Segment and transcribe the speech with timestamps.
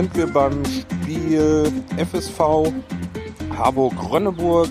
[0.00, 2.72] sind wir beim Spiel FSV
[3.54, 4.70] Harburg-Rönneburg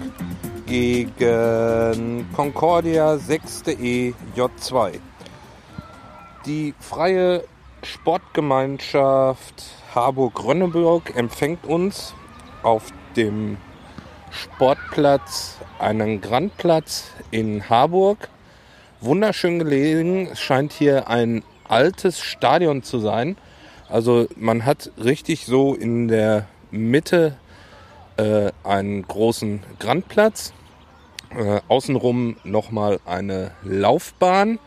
[0.65, 4.93] gegen Concordia 6e J2.
[6.47, 7.43] Die freie
[7.83, 12.15] Sportgemeinschaft Harburg-Rönneburg empfängt uns
[12.63, 13.57] auf dem
[14.31, 18.29] Sportplatz, einen Grandplatz in Harburg.
[18.99, 20.29] Wunderschön gelegen.
[20.31, 23.37] Es scheint hier ein altes Stadion zu sein.
[23.89, 27.35] Also man hat richtig so in der Mitte
[28.17, 30.53] äh, einen großen Grandplatz.
[31.35, 34.59] Äh, außenrum nochmal eine Laufbahn.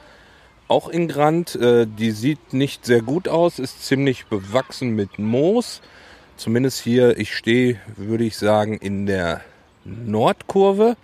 [0.69, 1.55] Auch in Grand.
[1.57, 5.83] Äh, die sieht nicht sehr gut aus, ist ziemlich bewachsen mit Moos.
[6.37, 9.43] Zumindest hier, ich stehe, würde ich sagen, in der
[9.85, 10.97] Nordkurve.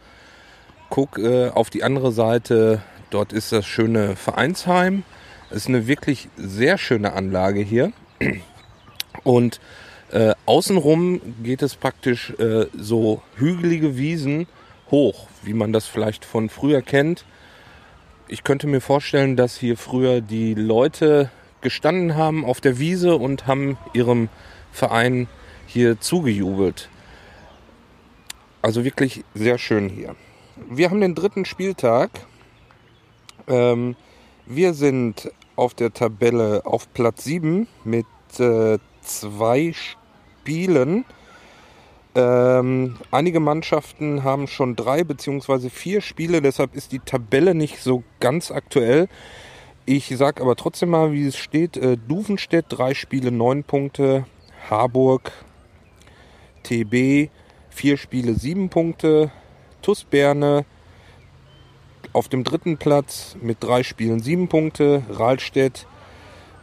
[0.90, 5.04] Guck äh, auf die andere Seite, dort ist das schöne Vereinsheim.
[5.50, 7.92] Es ist eine wirklich sehr schöne Anlage hier.
[9.24, 9.60] Und
[10.10, 14.46] äh, außenrum geht es praktisch äh, so hügelige Wiesen
[14.90, 17.24] hoch, wie man das vielleicht von früher kennt.
[18.26, 21.30] Ich könnte mir vorstellen, dass hier früher die Leute
[21.60, 24.28] gestanden haben auf der Wiese und haben ihrem
[24.72, 25.28] Verein
[25.66, 26.88] hier zugejubelt.
[28.62, 30.14] Also wirklich sehr schön hier.
[30.70, 32.10] Wir haben den dritten Spieltag.
[33.46, 33.96] Ähm,
[34.46, 38.06] wir sind auf der Tabelle auf Platz 7 mit
[38.38, 41.04] äh, zwei Spielen.
[42.14, 48.04] Ähm, einige Mannschaften haben schon drei beziehungsweise vier Spiele, deshalb ist die Tabelle nicht so
[48.20, 49.08] ganz aktuell.
[49.84, 51.76] Ich sage aber trotzdem mal, wie es steht.
[51.76, 54.26] Äh, Duvenstedt drei Spiele, neun Punkte.
[54.70, 55.32] Harburg,
[56.62, 57.30] TB
[57.70, 59.32] vier Spiele, sieben Punkte.
[59.82, 60.64] TuS Berne
[62.18, 65.04] auf dem dritten Platz mit drei Spielen, sieben Punkte.
[65.08, 65.86] Rahlstedt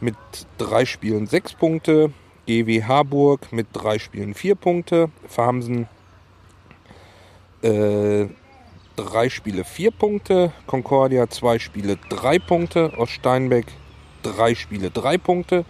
[0.00, 0.14] mit
[0.58, 2.12] drei Spielen, sechs Punkte.
[2.46, 5.08] GW Harburg mit drei Spielen, vier Punkte.
[5.26, 5.88] Farmsen
[7.62, 8.26] äh,
[8.96, 10.52] drei Spiele, vier Punkte.
[10.66, 12.92] Concordia zwei Spiele, drei Punkte.
[12.98, 13.64] Oststeinbeck
[14.22, 15.64] drei Spiele, drei Punkte.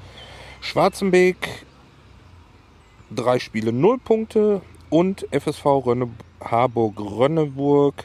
[0.62, 1.64] Schwarzenbeek
[3.12, 4.62] drei Spiele, null Punkte.
[4.90, 6.10] Und FSV Rönne,
[6.40, 8.04] Harburg-Rönneburg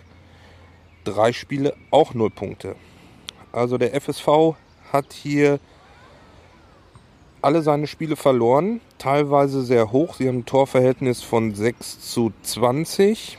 [1.04, 2.76] drei Spiele, auch null Punkte.
[3.52, 4.56] Also der FSV
[4.92, 5.60] hat hier
[7.42, 10.16] alle seine Spiele verloren, teilweise sehr hoch.
[10.16, 13.38] Sie haben ein Torverhältnis von 6 zu 20.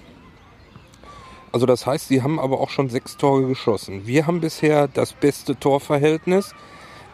[1.53, 4.07] Also das heißt, sie haben aber auch schon sechs Tore geschossen.
[4.07, 6.55] Wir haben bisher das beste Torverhältnis,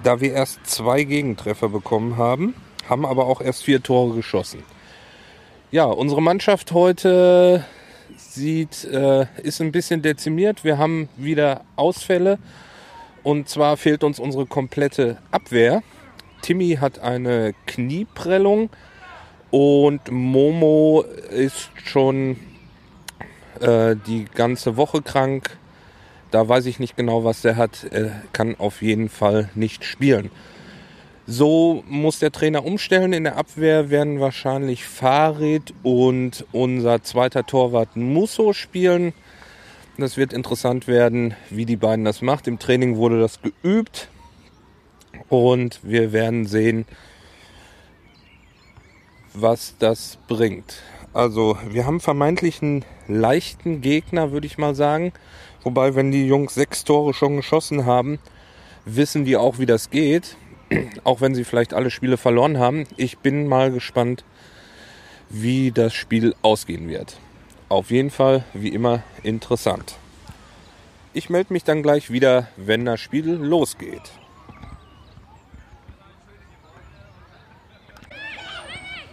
[0.05, 2.55] da wir erst zwei Gegentreffer bekommen haben,
[2.89, 4.63] haben aber auch erst vier Tore geschossen.
[5.73, 7.67] Ja, unsere Mannschaft heute
[8.39, 10.65] sieht, äh, ist ein bisschen dezimiert.
[10.65, 12.39] Wir haben wieder Ausfälle
[13.23, 15.83] und zwar fehlt uns unsere komplette Abwehr.
[16.41, 18.71] Timmy hat eine Knieprellung
[19.51, 22.37] und Momo ist schon
[23.61, 25.59] äh, die ganze Woche krank.
[26.31, 27.87] Da weiß ich nicht genau, was der hat.
[27.91, 30.31] Er kann auf jeden Fall nicht spielen.
[31.31, 33.13] So muss der Trainer umstellen.
[33.13, 39.13] In der Abwehr werden wahrscheinlich Farid und unser zweiter Torwart Musso spielen.
[39.99, 42.49] Das wird interessant werden, wie die beiden das macht.
[42.49, 44.09] Im Training wurde das geübt.
[45.29, 46.87] Und wir werden sehen,
[49.35, 50.81] was das bringt.
[51.13, 55.13] Also, wir haben vermeintlich einen leichten Gegner, würde ich mal sagen.
[55.63, 58.19] Wobei, wenn die Jungs sechs Tore schon geschossen haben,
[58.87, 60.39] wissen die auch, wie das geht.
[61.05, 62.85] Auch wenn sie vielleicht alle Spiele verloren haben.
[62.97, 64.25] Ich bin mal gespannt,
[65.31, 67.19] wie das Spiel ausgehen wird.
[67.69, 69.97] Auf jeden Fall, wie immer, interessant.
[71.13, 74.13] Ich melde mich dann gleich wieder, wenn das Spiel losgeht.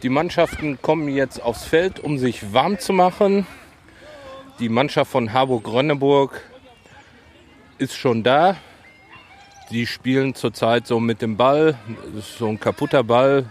[0.03, 3.47] Die Mannschaften kommen jetzt aufs Feld, um sich warm zu machen.
[4.59, 6.41] Die Mannschaft von Harburg-Rönneburg
[7.77, 8.55] ist schon da.
[9.71, 11.77] Die spielen zurzeit so mit dem Ball,
[12.21, 13.45] so ein kaputter Ball,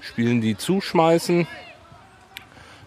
[0.00, 1.46] spielen die zuschmeißen,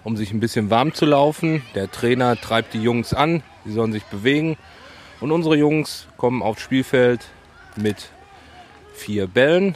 [0.03, 1.61] um sich ein bisschen warm zu laufen.
[1.75, 4.57] Der Trainer treibt die Jungs an, sie sollen sich bewegen.
[5.19, 7.21] Und unsere Jungs kommen aufs Spielfeld
[7.75, 8.09] mit
[8.95, 9.75] vier Bällen,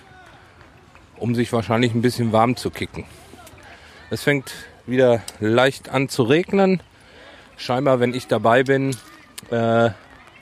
[1.17, 3.05] um sich wahrscheinlich ein bisschen warm zu kicken.
[4.09, 4.51] Es fängt
[4.87, 6.81] wieder leicht an zu regnen.
[7.55, 8.95] Scheinbar, wenn ich dabei bin,
[9.51, 9.91] äh,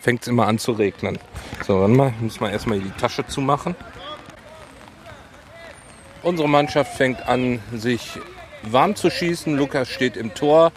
[0.04, 1.18] fängt es immer an zu regnen.
[1.66, 3.76] So, dann mal, muss man erstmal die Tasche zumachen.
[6.22, 8.20] Unsere Mannschaft fängt an, sich
[8.64, 9.56] warm zu schießen.
[9.56, 10.74] Lukas steht im Tor.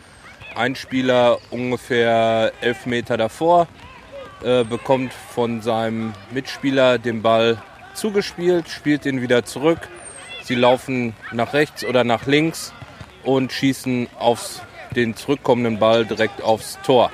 [0.54, 3.66] Ein Spieler ungefähr elf Meter davor
[4.42, 7.60] äh, bekommt von seinem Mitspieler den Ball
[7.94, 9.88] zugespielt, spielt ihn wieder zurück.
[10.42, 12.72] Sie laufen nach rechts oder nach links
[13.24, 14.62] und schießen auf
[14.94, 17.10] den zurückkommenden Ball direkt aufs Tor.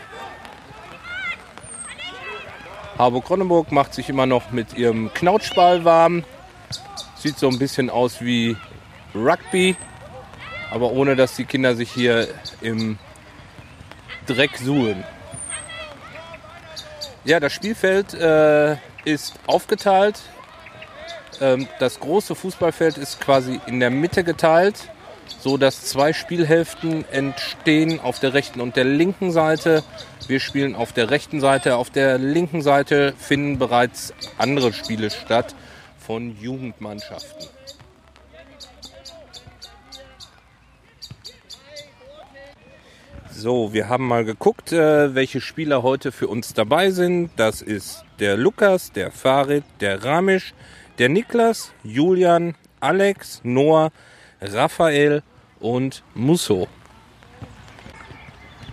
[2.98, 6.24] Harburg-Ronneburg macht sich immer noch mit ihrem Knautschball warm.
[7.16, 8.56] Sieht so ein bisschen aus wie
[9.14, 9.76] Rugby,
[10.70, 12.28] aber ohne dass die Kinder sich hier
[12.60, 12.98] im
[14.26, 15.04] Dreck suhlen.
[17.24, 20.20] Ja, das Spielfeld äh, ist aufgeteilt.
[21.40, 24.88] Ähm, das große Fußballfeld ist quasi in der Mitte geteilt,
[25.38, 29.82] so dass zwei Spielhälften entstehen auf der rechten und der linken Seite.
[30.28, 31.76] Wir spielen auf der rechten Seite.
[31.76, 35.54] Auf der linken Seite finden bereits andere Spiele statt
[35.98, 37.48] von Jugendmannschaften.
[43.42, 47.30] So, wir haben mal geguckt, äh, welche Spieler heute für uns dabei sind.
[47.34, 50.54] Das ist der Lukas, der Farid, der Ramisch,
[50.98, 53.90] der Niklas, Julian, Alex, Noah,
[54.42, 55.22] Raphael
[55.60, 56.68] und Musso.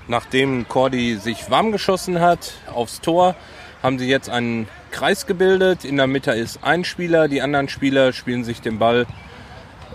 [0.08, 3.36] Nachdem Cordy sich warm geschossen hat aufs Tor,
[3.84, 5.86] haben sie jetzt einen Kreis gebildet.
[5.86, 9.06] In der Mitte ist ein Spieler, die anderen Spieler spielen sich den Ball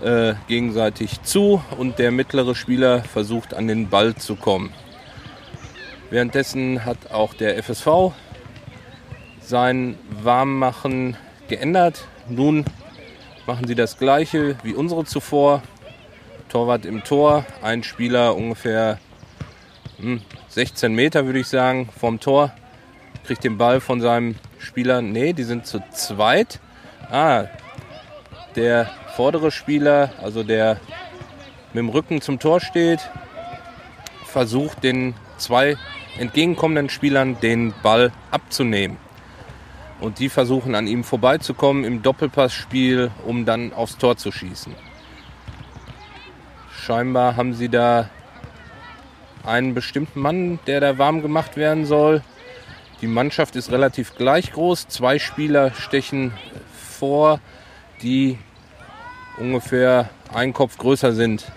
[0.01, 4.71] äh, gegenseitig zu und der mittlere Spieler versucht an den Ball zu kommen.
[6.09, 8.13] Währenddessen hat auch der FSV
[9.41, 11.17] sein Warmmachen
[11.47, 12.07] geändert.
[12.29, 12.65] Nun
[13.45, 15.61] machen sie das gleiche wie unsere zuvor.
[16.49, 18.99] Torwart im Tor, ein Spieler ungefähr
[19.97, 22.51] hm, 16 Meter würde ich sagen vom Tor,
[23.25, 25.01] kriegt den Ball von seinem Spieler.
[25.01, 26.59] Ne, die sind zu zweit.
[27.09, 27.45] Ah,
[28.55, 30.79] der vordere Spieler, also der
[31.73, 32.99] mit dem Rücken zum Tor steht,
[34.25, 35.77] versucht den zwei
[36.17, 38.97] entgegenkommenden Spielern den Ball abzunehmen.
[39.99, 44.75] Und die versuchen an ihm vorbeizukommen im Doppelpassspiel, um dann aufs Tor zu schießen.
[46.71, 48.09] Scheinbar haben sie da
[49.45, 52.21] einen bestimmten Mann, der da warm gemacht werden soll.
[53.01, 54.87] Die Mannschaft ist relativ gleich groß.
[54.87, 56.33] Zwei Spieler stechen
[56.99, 57.39] vor,
[58.01, 58.37] die
[59.37, 61.51] ungefähr einen Kopf größer sind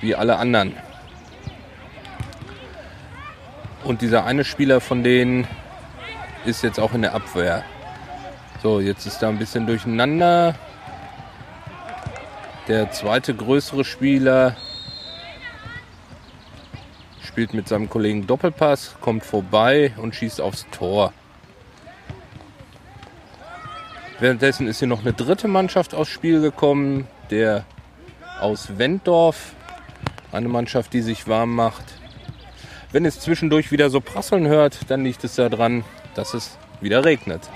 [0.00, 0.74] wie alle anderen.
[3.84, 5.46] Und dieser eine Spieler von denen
[6.44, 7.64] ist jetzt auch in der Abwehr.
[8.62, 10.54] So, jetzt ist da ein bisschen durcheinander.
[12.68, 14.56] Der zweite größere Spieler
[17.22, 21.12] spielt mit seinem Kollegen Doppelpass, kommt vorbei und schießt aufs Tor.
[24.20, 27.64] Währenddessen ist hier noch eine dritte Mannschaft aufs Spiel gekommen der
[28.40, 29.52] aus Wenddorf.
[30.32, 31.84] Eine Mannschaft, die sich warm macht.
[32.92, 35.84] Wenn es zwischendurch wieder so prasseln hört, dann liegt es daran,
[36.14, 37.48] dass es wieder regnet.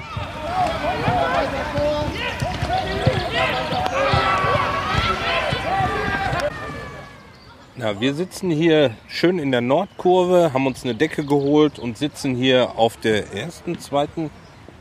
[7.80, 12.34] Na, wir sitzen hier schön in der Nordkurve, haben uns eine Decke geholt und sitzen
[12.34, 14.30] hier auf der ersten, zweiten,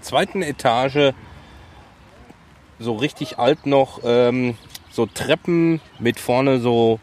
[0.02, 1.14] zweiten Etage.
[2.80, 4.02] So richtig alt noch.
[4.04, 4.58] Ähm,
[4.90, 7.00] so Treppen mit vorne so,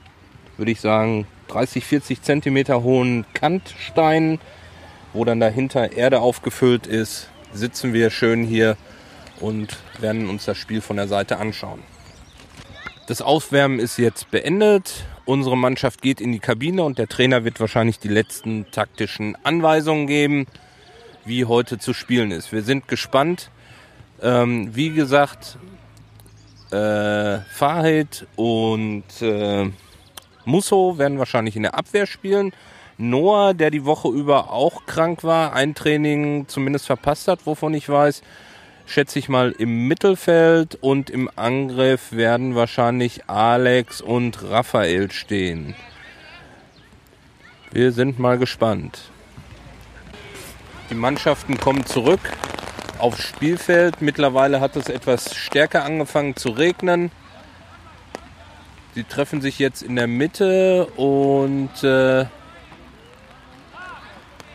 [0.57, 4.41] würde ich sagen, 30, 40 Zentimeter hohen Kantsteinen,
[5.15, 8.77] wo dann dahinter Erde aufgefüllt ist, sitzen wir schön hier
[9.41, 11.81] und werden uns das Spiel von der Seite anschauen.
[13.07, 15.05] Das Aufwärmen ist jetzt beendet.
[15.25, 20.07] Unsere Mannschaft geht in die Kabine und der Trainer wird wahrscheinlich die letzten taktischen Anweisungen
[20.07, 20.47] geben,
[21.25, 22.53] wie heute zu spielen ist.
[22.53, 23.51] Wir sind gespannt.
[24.23, 25.59] Ähm, wie gesagt,
[26.71, 29.71] äh, Fahid und äh,
[30.45, 32.53] Musso werden wahrscheinlich in der Abwehr spielen.
[32.97, 37.89] Noah, der die Woche über auch krank war, ein Training zumindest verpasst hat, wovon ich
[37.89, 38.23] weiß,
[38.87, 45.75] schätze ich mal im Mittelfeld und im Angriff werden wahrscheinlich Alex und Raphael stehen.
[47.73, 49.11] Wir sind mal gespannt.
[50.91, 52.21] Die Mannschaften kommen zurück
[52.99, 54.01] aufs Spielfeld.
[54.01, 57.11] Mittlerweile hat es etwas stärker angefangen zu regnen.
[58.95, 62.27] Sie treffen sich jetzt in der Mitte und äh,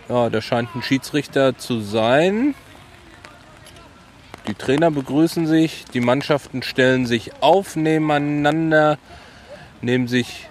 [0.10, 2.56] ja, da scheint ein Schiedsrichter zu sein.
[4.48, 8.98] Die Trainer begrüßen sich, die Mannschaften stellen sich auf nebeneinander,
[9.82, 10.48] nehmen sich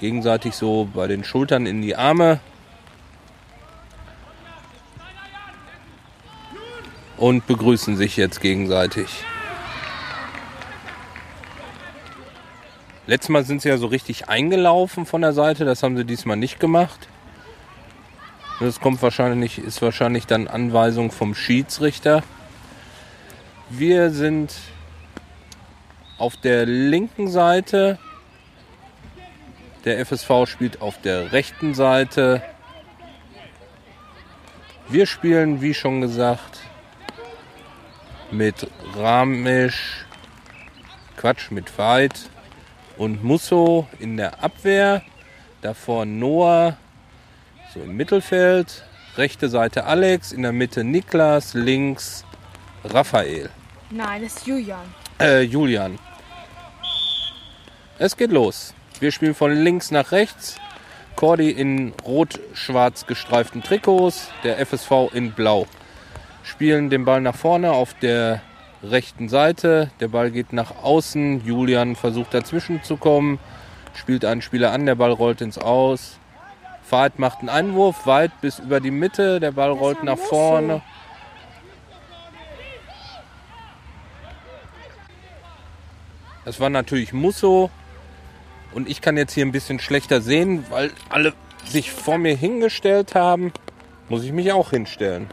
[0.00, 2.40] gegenseitig so bei den Schultern in die Arme
[7.16, 9.06] und begrüßen sich jetzt gegenseitig.
[13.06, 15.64] Letztes Mal sind sie ja so richtig eingelaufen von der Seite.
[15.64, 17.08] Das haben sie diesmal nicht gemacht.
[18.60, 22.22] Das kommt wahrscheinlich, ist wahrscheinlich dann Anweisung vom Schiedsrichter.
[23.68, 24.54] Wir sind
[26.18, 27.98] auf der linken Seite.
[29.84, 32.42] Der FSV spielt auf der rechten Seite.
[34.88, 36.60] Wir spielen, wie schon gesagt,
[38.30, 40.04] mit Ramisch,
[41.16, 42.30] Quatsch, mit Veit
[42.96, 45.02] und Musso in der Abwehr.
[45.60, 46.76] Davor Noah,
[47.74, 48.84] so im Mittelfeld.
[49.16, 52.24] Rechte Seite Alex, in der Mitte Niklas, links
[52.84, 53.50] Raphael.
[53.90, 54.94] Nein, das ist Julian.
[55.20, 55.98] Äh, Julian.
[57.98, 58.74] Es geht los.
[59.00, 60.56] Wir spielen von links nach rechts.
[61.16, 65.66] Cordy in rot-schwarz gestreiften Trikots, der FSV in blau.
[66.42, 68.42] Spielen den Ball nach vorne auf der
[68.82, 69.90] rechten Seite.
[70.00, 71.44] Der Ball geht nach außen.
[71.46, 73.38] Julian versucht dazwischen zu kommen,
[73.94, 76.18] spielt einen Spieler an, der Ball rollt ins Aus.
[76.84, 79.40] Fahrt macht einen Einwurf weit bis über die Mitte.
[79.40, 80.82] Der Ball rollt nach vorne.
[86.44, 87.70] Das war natürlich Musso.
[88.74, 91.32] Und ich kann jetzt hier ein bisschen schlechter sehen, weil alle
[91.64, 93.52] sich vor mir hingestellt haben.
[94.10, 95.28] Muss ich mich auch hinstellen.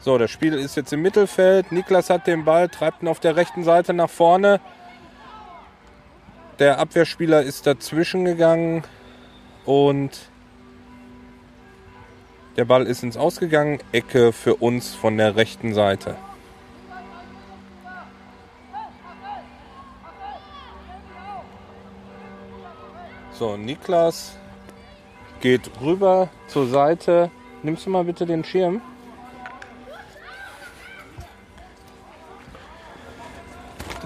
[0.00, 1.72] So, das Spiel ist jetzt im Mittelfeld.
[1.72, 4.60] Niklas hat den Ball, treibt ihn auf der rechten Seite nach vorne.
[6.58, 8.84] Der Abwehrspieler ist dazwischen gegangen
[9.68, 10.30] und
[12.56, 13.80] der Ball ist ins Ausgegangen.
[13.92, 16.16] Ecke für uns von der rechten Seite.
[23.34, 24.38] So, Niklas
[25.42, 27.30] geht rüber zur Seite.
[27.62, 28.80] Nimmst du mal bitte den Schirm?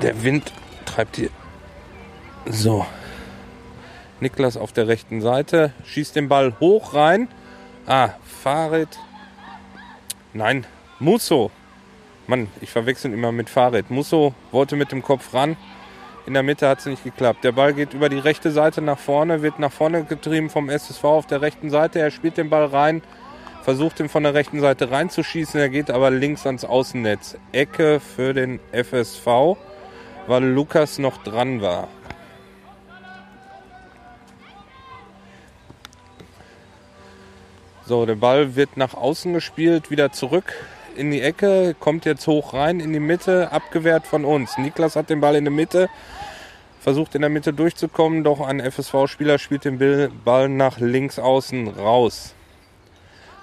[0.02, 0.52] Der Wind
[0.86, 1.30] treibt hier.
[2.46, 2.84] So.
[4.22, 7.28] Niklas auf der rechten Seite schießt den Ball hoch rein.
[7.86, 8.88] Ah, Farid.
[10.32, 10.64] Nein,
[11.00, 11.50] Musso.
[12.28, 13.90] Mann, ich verwechsel immer mit Farid.
[13.90, 15.56] Musso wollte mit dem Kopf ran.
[16.24, 17.42] In der Mitte hat es nicht geklappt.
[17.42, 21.02] Der Ball geht über die rechte Seite nach vorne, wird nach vorne getrieben vom SSV
[21.04, 21.98] auf der rechten Seite.
[21.98, 23.02] Er spielt den Ball rein,
[23.64, 25.58] versucht ihn von der rechten Seite reinzuschießen.
[25.58, 27.38] Er geht aber links ans Außennetz.
[27.50, 29.56] Ecke für den FSV,
[30.28, 31.88] weil Lukas noch dran war.
[37.92, 40.54] So, der Ball wird nach außen gespielt, wieder zurück
[40.96, 44.56] in die Ecke, kommt jetzt hoch rein in die Mitte, abgewehrt von uns.
[44.56, 45.90] Niklas hat den Ball in der Mitte,
[46.80, 49.78] versucht in der Mitte durchzukommen, doch ein FSV-Spieler spielt den
[50.24, 52.34] Ball nach links außen raus.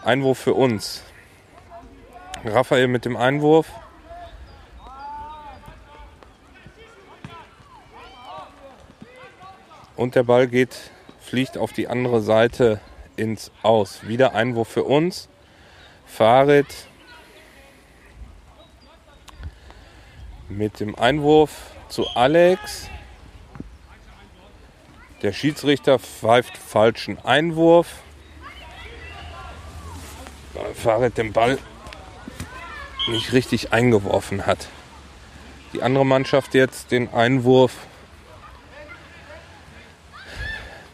[0.03, 1.03] Einwurf für uns.
[2.44, 3.68] Raphael mit dem Einwurf.
[9.96, 10.89] Und der Ball geht,
[11.20, 12.79] fliegt auf die andere Seite
[13.19, 14.07] ins Aus.
[14.07, 15.27] Wieder Einwurf für uns.
[16.05, 16.65] Farid
[20.47, 21.51] mit dem Einwurf
[21.89, 22.89] zu Alex.
[25.21, 27.88] Der Schiedsrichter pfeift falschen Einwurf.
[30.53, 31.57] Weil Farid den Ball
[33.09, 34.67] nicht richtig eingeworfen hat.
[35.73, 37.73] Die andere Mannschaft jetzt den Einwurf.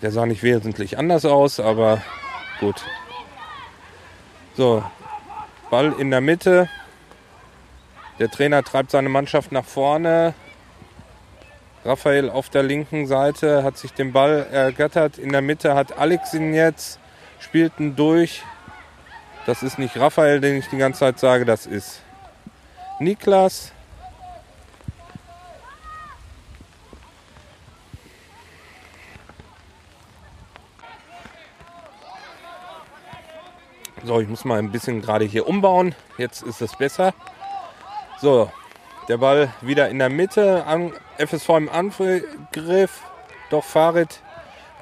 [0.05, 1.99] Der sah nicht wesentlich anders aus, aber
[2.59, 2.75] gut.
[4.53, 4.83] So,
[5.71, 6.69] Ball in der Mitte.
[8.19, 10.35] Der Trainer treibt seine Mannschaft nach vorne.
[11.83, 15.17] Raphael auf der linken Seite hat sich den Ball ergattert.
[15.17, 16.99] In der Mitte hat Alex ihn jetzt,
[17.39, 18.43] spielt ihn durch.
[19.47, 22.03] Das ist nicht Raphael, den ich die ganze Zeit sage, das ist
[22.99, 23.71] Niklas.
[34.05, 35.95] So, ich muss mal ein bisschen gerade hier umbauen.
[36.19, 37.15] Jetzt ist es besser.
[38.21, 38.51] So,
[39.07, 40.63] der Ball wieder in der Mitte.
[41.17, 43.01] FSV im Angriff.
[43.49, 44.21] Doch Farid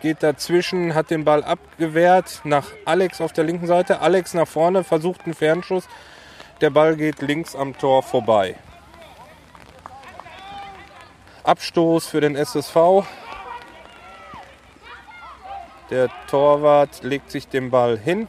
[0.02, 4.02] geht dazwischen, hat den Ball abgewehrt nach Alex auf der linken Seite.
[4.02, 5.88] Alex nach vorne, versucht einen Fernschuss.
[6.60, 8.56] Der Ball geht links am Tor vorbei.
[11.46, 13.06] Abstoß für den SSV.
[15.90, 18.28] Der Torwart legt sich den Ball hin.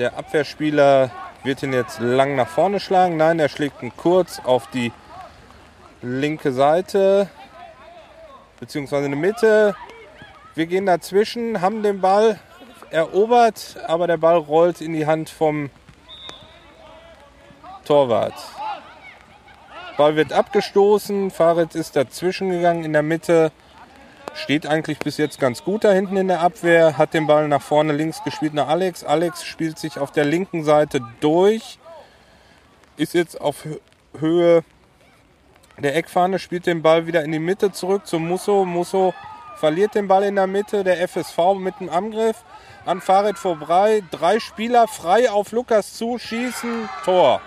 [0.00, 1.10] Der Abwehrspieler
[1.44, 3.18] wird ihn jetzt lang nach vorne schlagen.
[3.18, 4.92] Nein, er schlägt ihn kurz auf die
[6.00, 7.28] linke Seite,
[8.60, 9.76] beziehungsweise in die Mitte.
[10.54, 12.40] Wir gehen dazwischen, haben den Ball
[12.88, 15.68] erobert, aber der Ball rollt in die Hand vom
[17.84, 18.32] Torwart.
[19.98, 23.52] Ball wird abgestoßen, Farid ist dazwischen gegangen in der Mitte.
[24.42, 27.60] Steht eigentlich bis jetzt ganz gut da hinten in der Abwehr, hat den Ball nach
[27.60, 29.04] vorne links gespielt nach Alex.
[29.04, 31.78] Alex spielt sich auf der linken Seite durch,
[32.96, 33.66] ist jetzt auf
[34.18, 34.64] Höhe
[35.78, 38.64] der Eckfahne, spielt den Ball wieder in die Mitte zurück zu Musso.
[38.64, 39.12] Musso
[39.56, 42.42] verliert den Ball in der Mitte, der FSV mit dem Angriff
[42.86, 44.02] an Farid vorbei.
[44.10, 47.42] Drei Spieler frei auf Lukas zu, schießen, Tor.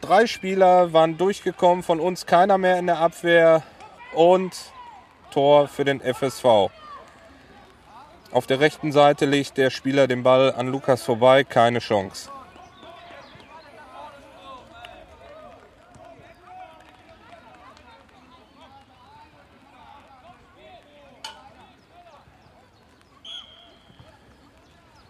[0.00, 3.62] Drei Spieler waren durchgekommen, von uns keiner mehr in der Abwehr
[4.12, 4.52] und
[5.36, 6.70] Tor für den FSV.
[8.32, 12.30] Auf der rechten Seite legt der Spieler den Ball an Lukas vorbei, keine Chance.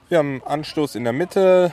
[0.09, 1.73] Wir haben Anstoß in der Mitte.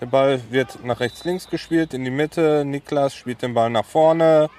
[0.00, 2.64] Der Ball wird nach rechts links gespielt in die Mitte.
[2.64, 4.50] Niklas spielt den Ball nach vorne.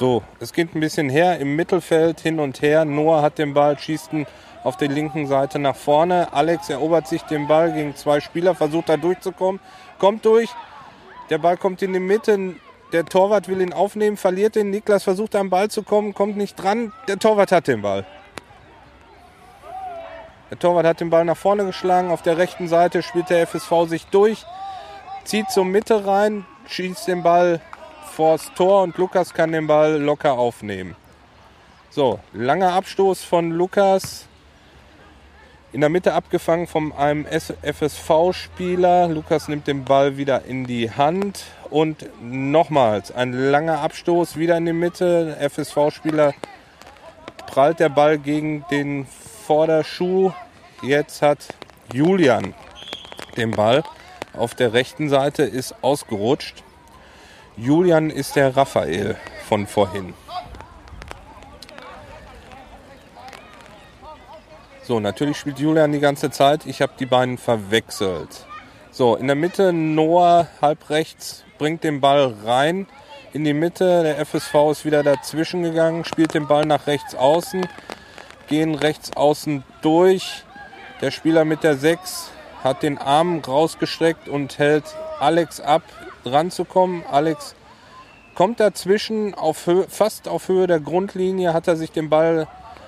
[0.00, 2.84] So, es geht ein bisschen her im Mittelfeld hin und her.
[2.84, 4.26] Noah hat den Ball, schießt ihn
[4.64, 6.32] auf der linken Seite nach vorne.
[6.32, 9.60] Alex erobert sich den Ball gegen zwei Spieler, versucht da durchzukommen,
[10.00, 10.50] kommt durch.
[11.30, 12.56] Der Ball kommt in die Mitte.
[12.92, 14.70] Der Torwart will ihn aufnehmen, verliert ihn.
[14.70, 16.92] Niklas versucht am Ball zu kommen, kommt nicht dran.
[17.06, 18.04] Der Torwart hat den Ball.
[20.50, 22.10] Der Torwart hat den Ball nach vorne geschlagen.
[22.10, 24.44] Auf der rechten Seite spielt der FSV sich durch,
[25.22, 27.60] zieht zur Mitte rein, schießt den Ball
[28.10, 30.96] vors Tor und Lukas kann den Ball locker aufnehmen.
[31.90, 34.26] So, langer Abstoß von Lukas.
[35.72, 39.08] In der Mitte abgefangen von einem FSV-Spieler.
[39.08, 41.44] Lukas nimmt den Ball wieder in die Hand.
[41.70, 45.36] Und nochmals ein langer Abstoß wieder in die Mitte.
[45.40, 46.34] FSV-Spieler
[47.46, 49.06] prallt der Ball gegen den
[49.46, 50.32] Vorderschuh.
[50.82, 51.38] Jetzt hat
[51.92, 52.54] Julian
[53.36, 53.84] den Ball.
[54.32, 56.64] Auf der rechten Seite ist ausgerutscht.
[57.60, 60.14] Julian ist der Raphael von vorhin.
[64.82, 66.64] So, natürlich spielt Julian die ganze Zeit.
[66.64, 68.46] Ich habe die beiden verwechselt.
[68.90, 72.86] So, in der Mitte Noah halb rechts bringt den Ball rein
[73.34, 74.04] in die Mitte.
[74.04, 77.68] Der FSV ist wieder dazwischen gegangen, spielt den Ball nach rechts außen,
[78.48, 80.44] gehen rechts außen durch.
[81.02, 82.30] Der Spieler mit der 6
[82.64, 84.84] hat den Arm rausgestreckt und hält
[85.18, 85.82] Alex ab
[86.24, 87.04] ranzukommen.
[87.10, 87.54] Alex
[88.34, 92.46] kommt dazwischen, auf Höhe, fast auf Höhe der Grundlinie hat er sich den Ball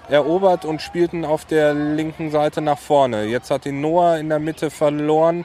[0.09, 3.25] erobert und spielt ihn auf der linken Seite nach vorne.
[3.25, 5.45] Jetzt hat ihn Noah in der Mitte verloren.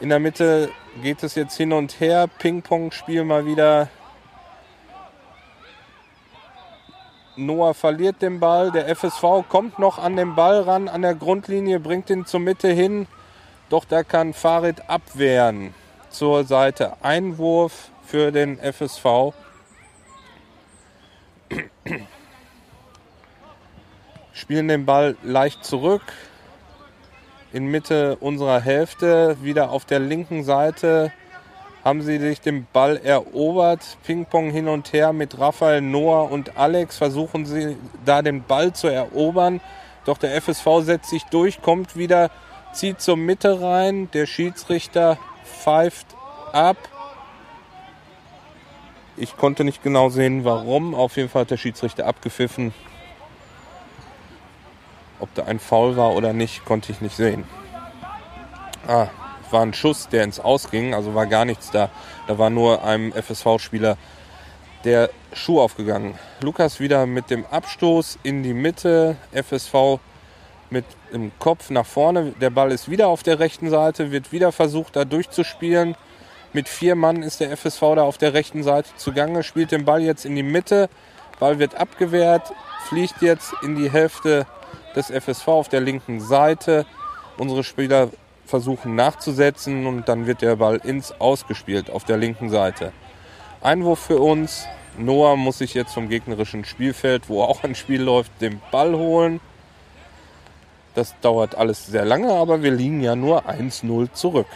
[0.00, 0.70] In der Mitte
[1.02, 2.26] geht es jetzt hin und her.
[2.38, 3.88] Ping-Pong-Spiel mal wieder.
[7.36, 8.70] Noah verliert den Ball.
[8.70, 12.68] Der FSV kommt noch an den Ball ran, an der Grundlinie, bringt ihn zur Mitte
[12.68, 13.06] hin.
[13.70, 15.74] Doch da kann Farid abwehren
[16.14, 16.94] zur Seite.
[17.02, 19.34] Einwurf für den FSV.
[24.32, 26.02] Spielen den Ball leicht zurück.
[27.52, 31.12] In Mitte unserer Hälfte, wieder auf der linken Seite,
[31.84, 33.98] haben sie sich den Ball erobert.
[34.04, 38.88] Ping-Pong hin und her mit Raphael, Noah und Alex versuchen sie da den Ball zu
[38.88, 39.60] erobern.
[40.04, 42.30] Doch der FSV setzt sich durch, kommt wieder,
[42.72, 44.10] zieht zur Mitte rein.
[44.12, 45.18] Der Schiedsrichter
[45.64, 46.06] pfeift
[46.52, 46.76] ab.
[49.16, 50.94] Ich konnte nicht genau sehen, warum.
[50.94, 52.74] Auf jeden Fall hat der Schiedsrichter abgepfiffen.
[55.20, 57.44] Ob da ein Foul war oder nicht, konnte ich nicht sehen.
[58.86, 59.06] Ah,
[59.50, 61.88] war ein Schuss, der ins Ausging, also war gar nichts da.
[62.26, 63.96] Da war nur einem FSV-Spieler
[64.84, 66.18] der Schuh aufgegangen.
[66.42, 69.16] Lukas wieder mit dem Abstoß in die Mitte.
[69.32, 69.98] FSV
[70.74, 72.34] mit dem Kopf nach vorne.
[72.40, 75.96] Der Ball ist wieder auf der rechten Seite, wird wieder versucht, da durchzuspielen.
[76.52, 80.02] Mit vier Mann ist der FSV da auf der rechten Seite zugange, spielt den Ball
[80.02, 80.90] jetzt in die Mitte.
[81.38, 82.52] Ball wird abgewehrt,
[82.88, 84.46] fliegt jetzt in die Hälfte
[84.94, 86.86] des FSV auf der linken Seite.
[87.38, 88.10] Unsere Spieler
[88.46, 92.92] versuchen nachzusetzen und dann wird der Ball ins Ausgespielt auf der linken Seite.
[93.62, 94.66] Einwurf für uns.
[94.98, 99.40] Noah muss sich jetzt vom gegnerischen Spielfeld, wo auch ein Spiel läuft, den Ball holen.
[100.94, 104.46] Das dauert alles sehr lange, aber wir liegen ja nur 1-0 zurück.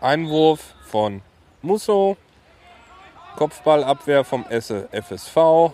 [0.00, 1.22] Einwurf von
[1.62, 2.16] Musso.
[3.36, 5.72] Kopfballabwehr vom FSV.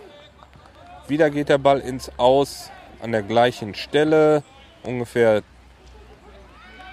[1.07, 2.71] Wieder geht der Ball ins Aus
[3.03, 4.42] an der gleichen Stelle.
[4.83, 5.42] ungefähr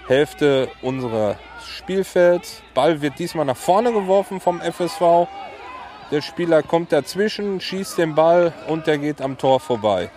[0.08, 2.62] Hälfte unserer Spielfelds.
[2.74, 5.28] Ball wird diesmal nach vorne geworfen vom FSV.
[6.12, 10.10] Der Spieler kommt dazwischen, schießt den Ball und der geht am Tor vorbei.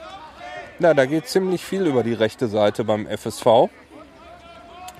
[0.83, 3.71] Na, da geht ziemlich viel über die rechte Seite beim FSV.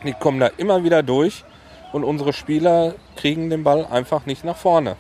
[0.05, 1.45] Die kommen da immer wieder durch
[1.93, 4.95] und unsere Spieler kriegen den Ball einfach nicht nach vorne.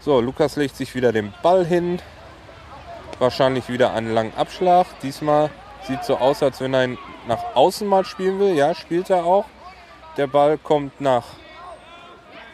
[0.00, 2.02] So, Lukas legt sich wieder den Ball hin.
[3.20, 4.88] Wahrscheinlich wieder einen langen Abschlag.
[5.04, 5.48] Diesmal
[5.86, 8.56] sieht so aus, als wenn er ihn nach außen mal spielen will.
[8.56, 9.44] Ja, spielt er auch.
[10.16, 11.26] Der Ball kommt nach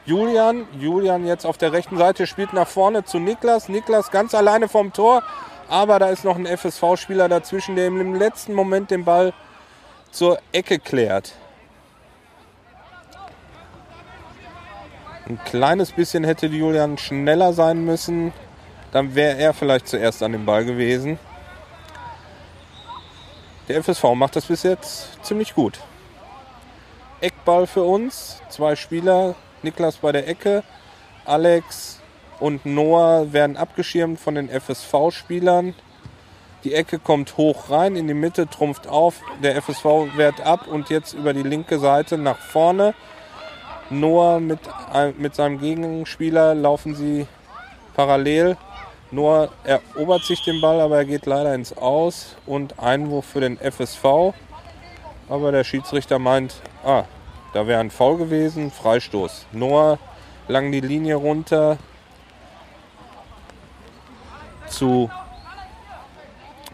[0.06, 0.66] Julian.
[0.78, 3.68] Julian jetzt auf der rechten Seite spielt nach vorne zu Niklas.
[3.68, 5.22] Niklas ganz alleine vom Tor.
[5.68, 9.34] Aber da ist noch ein FSV-Spieler dazwischen, der im letzten Moment den Ball
[10.12, 11.32] zur Ecke klärt.
[15.28, 18.32] Ein kleines bisschen hätte Julian schneller sein müssen.
[18.92, 21.18] Dann wäre er vielleicht zuerst an dem Ball gewesen.
[23.66, 25.80] Der FSV macht das bis jetzt ziemlich gut.
[27.20, 28.40] Eckball für uns.
[28.50, 29.34] Zwei Spieler.
[29.66, 30.62] Niklas bei der Ecke.
[31.24, 32.00] Alex
[32.38, 35.74] und Noah werden abgeschirmt von den FSV-Spielern.
[36.62, 39.20] Die Ecke kommt hoch rein, in die Mitte trumpft auf.
[39.42, 39.85] Der FSV
[40.16, 42.94] wehrt ab und jetzt über die linke Seite nach vorne.
[43.90, 44.61] Noah mit,
[45.18, 47.26] mit seinem Gegenspieler laufen sie
[47.94, 48.57] parallel.
[49.11, 53.59] Noah erobert sich den Ball, aber er geht leider ins Aus und Einwurf für den
[53.59, 54.33] FSV.
[55.29, 57.05] Aber der Schiedsrichter meint, ah,
[57.56, 59.46] da wäre ein Foul gewesen, Freistoß.
[59.52, 59.98] Noah
[60.46, 61.78] lang die Linie runter
[64.68, 65.10] zu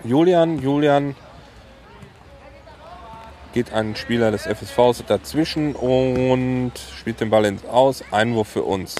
[0.02, 0.58] Julian.
[0.58, 1.14] Julian
[3.52, 8.02] geht ein Spieler des FSVs dazwischen und spielt den Ball ins Aus.
[8.10, 8.96] Einwurf für uns.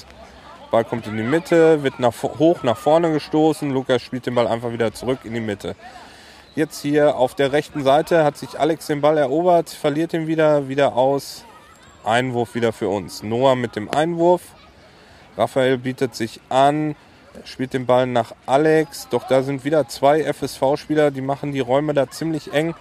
[0.71, 3.69] Ball kommt in die Mitte, wird nach, hoch nach vorne gestoßen.
[3.71, 5.75] Lukas spielt den Ball einfach wieder zurück in die Mitte.
[6.55, 10.69] Jetzt hier auf der rechten Seite hat sich Alex den Ball erobert, verliert ihn wieder,
[10.69, 11.43] wieder aus.
[12.05, 13.23] Einwurf wieder für uns.
[13.23, 14.41] Noah mit dem Einwurf.
[15.37, 16.95] Raphael bietet sich an,
[17.43, 19.07] spielt den Ball nach Alex.
[19.09, 22.75] Doch da sind wieder zwei FSV-Spieler, die machen die Räume da ziemlich eng.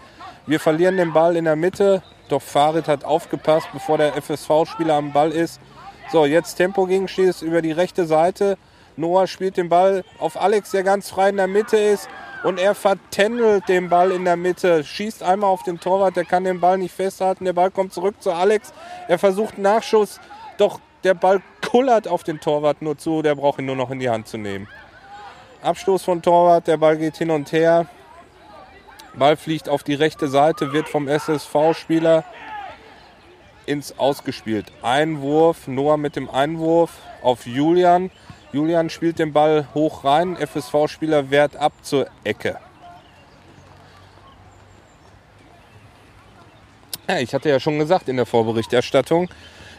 [0.46, 5.12] Wir verlieren den Ball in der Mitte, doch Farid hat aufgepasst, bevor der FSV-Spieler am
[5.12, 5.60] Ball ist.
[6.10, 8.58] So, jetzt Tempo gegen Schiess über die rechte Seite.
[8.96, 12.08] Noah spielt den Ball auf Alex, der ganz frei in der Mitte ist.
[12.42, 16.44] Und er vertändelt den Ball in der Mitte, schießt einmal auf den Torwart, der kann
[16.44, 17.44] den Ball nicht festhalten.
[17.44, 18.72] Der Ball kommt zurück zu Alex.
[19.06, 20.20] Er versucht Nachschuss,
[20.58, 23.22] doch der Ball kullert auf den Torwart nur zu.
[23.22, 24.68] Der braucht ihn nur noch in die Hand zu nehmen.
[25.62, 27.86] Abstoß von Torwart, der Ball geht hin und her.
[29.14, 32.24] Ball fliegt auf die rechte Seite, wird vom SSV-Spieler
[33.66, 34.72] ins Ausgespielt.
[34.82, 36.90] Einwurf, Noah mit dem Einwurf
[37.22, 38.10] auf Julian.
[38.52, 42.58] Julian spielt den Ball hoch rein, FSV-Spieler wehrt ab zur Ecke.
[47.08, 49.28] Ja, ich hatte ja schon gesagt in der Vorberichterstattung,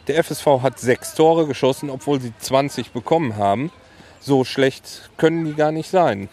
[0.07, 3.71] der FSV hat sechs Tore geschossen, obwohl sie 20 bekommen haben.
[4.19, 6.29] So schlecht können die gar nicht sein.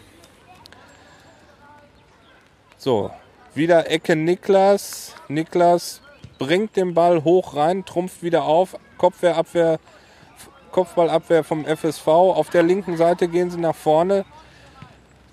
[2.77, 3.11] So,
[3.53, 5.13] wieder Ecke Niklas.
[5.27, 6.01] Niklas
[6.39, 8.75] bringt den Ball hoch rein, trumpft wieder auf.
[8.97, 9.79] Kopfwehrabwehr,
[10.71, 12.07] Kopfballabwehr vom FSV.
[12.07, 14.25] Auf der linken Seite gehen sie nach vorne.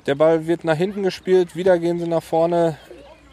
[0.06, 1.54] Der Ball wird nach hinten gespielt.
[1.54, 2.78] Wieder gehen sie nach vorne,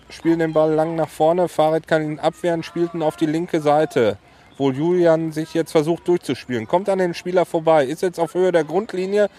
[0.09, 1.47] spielen den Ball lang nach vorne.
[1.47, 4.17] Farid kann ihn abwehren, spielt ihn auf die linke Seite.
[4.57, 6.67] Wo Julian sich jetzt versucht durchzuspielen.
[6.67, 9.29] Kommt an den Spieler vorbei, ist jetzt auf Höhe der Grundlinie,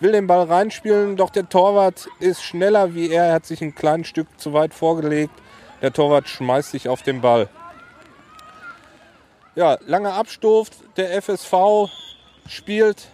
[0.00, 3.24] will den Ball reinspielen, doch der Torwart ist schneller wie er.
[3.24, 5.34] Er hat sich ein kleines Stück zu weit vorgelegt.
[5.82, 7.48] Der Torwart schmeißt sich auf den Ball.
[9.54, 10.68] Ja, langer Abstoß.
[10.96, 11.52] Der FSV
[12.52, 13.08] spielt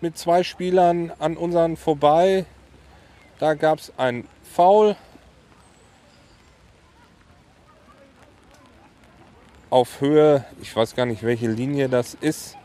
[0.00, 2.44] mit zwei Spielern an unseren vorbei.
[3.38, 4.96] Da gab es ein Foul.
[9.70, 12.56] Auf Höhe, ich weiß gar nicht, welche Linie das ist.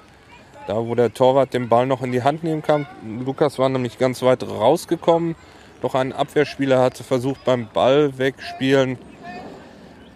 [0.68, 2.88] Da, wo der Torwart den Ball noch in die Hand nehmen kann.
[3.24, 5.36] Lukas war nämlich ganz weit rausgekommen.
[5.82, 8.98] Doch ein Abwehrspieler hatte versucht beim Ball wegspielen.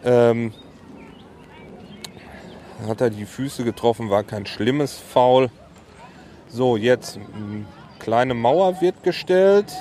[0.03, 0.51] Ähm,
[2.87, 5.51] hat er die Füße getroffen, war kein schlimmes Foul.
[6.51, 7.65] So, jetzt eine
[7.99, 9.71] kleine Mauer wird gestellt.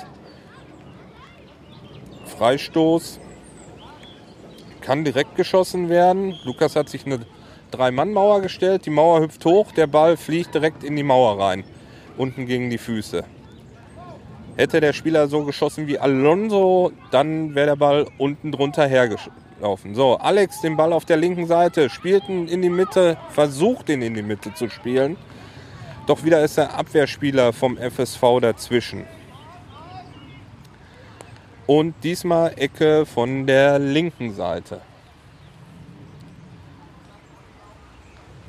[2.37, 3.19] Freistoß.
[4.81, 6.35] Kann direkt geschossen werden.
[6.43, 7.21] Lukas hat sich eine
[7.71, 8.85] Drei-Mann-Mauer gestellt.
[8.85, 11.63] Die Mauer hüpft hoch, der Ball fliegt direkt in die Mauer rein.
[12.17, 13.23] Unten gegen die Füße.
[14.55, 19.95] Hätte der Spieler so geschossen wie Alonso, dann wäre der Ball unten drunter hergelaufen.
[19.95, 24.01] So, Alex den Ball auf der linken Seite, spielt ihn in die Mitte, versucht ihn
[24.01, 25.17] in die Mitte zu spielen.
[26.09, 29.05] Doch wieder ist der Abwehrspieler vom FSV dazwischen.
[31.67, 34.81] Und diesmal Ecke von der linken Seite.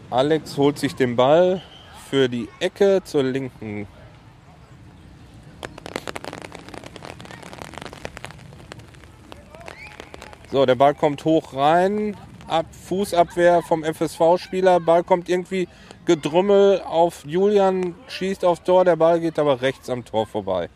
[0.09, 1.61] Alex holt sich den Ball
[2.09, 3.87] für die Ecke zur linken.
[10.51, 12.16] So, der Ball kommt hoch rein.
[12.49, 14.81] Ab, Fußabwehr vom FSV-Spieler.
[14.81, 15.68] Ball kommt irgendwie
[16.11, 18.85] gedrummel auf Julian, schießt aufs Tor.
[18.85, 20.68] Der Ball geht aber rechts am Tor vorbei.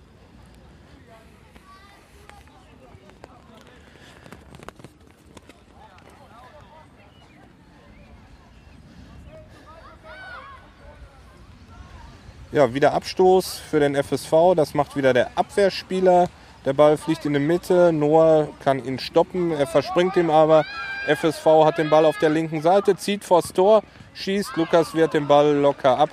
[12.53, 14.55] Ja, wieder Abstoß für den FSV.
[14.55, 16.29] Das macht wieder der Abwehrspieler.
[16.64, 17.92] Der Ball fliegt in die Mitte.
[17.92, 19.51] Noah kann ihn stoppen.
[19.51, 20.64] Er verspringt ihm aber.
[21.06, 23.82] FSV hat den Ball auf der linken Seite, zieht vors Tor,
[24.14, 24.56] schießt.
[24.56, 26.10] Lukas wehrt den Ball locker ab.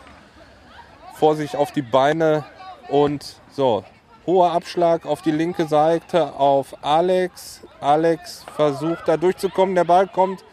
[1.15, 2.43] Vor sich auf die Beine.
[2.89, 3.85] Und so,
[4.25, 7.61] hoher Abschlag auf die linke Seite auf Alex.
[7.79, 9.75] Alex versucht da durchzukommen.
[9.75, 10.43] Der Ball kommt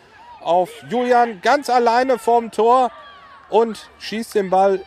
[0.41, 2.93] auf Julian ganz alleine vorm Tor
[3.49, 4.81] und schießt den Ball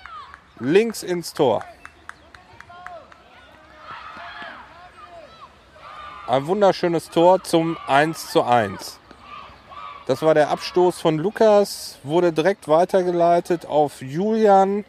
[0.59, 1.63] links ins Tor.
[6.27, 9.00] Ein wunderschönes Tor zum 1 zu 1.
[10.07, 14.83] Das war der Abstoß von Lukas, wurde direkt weitergeleitet auf Julian.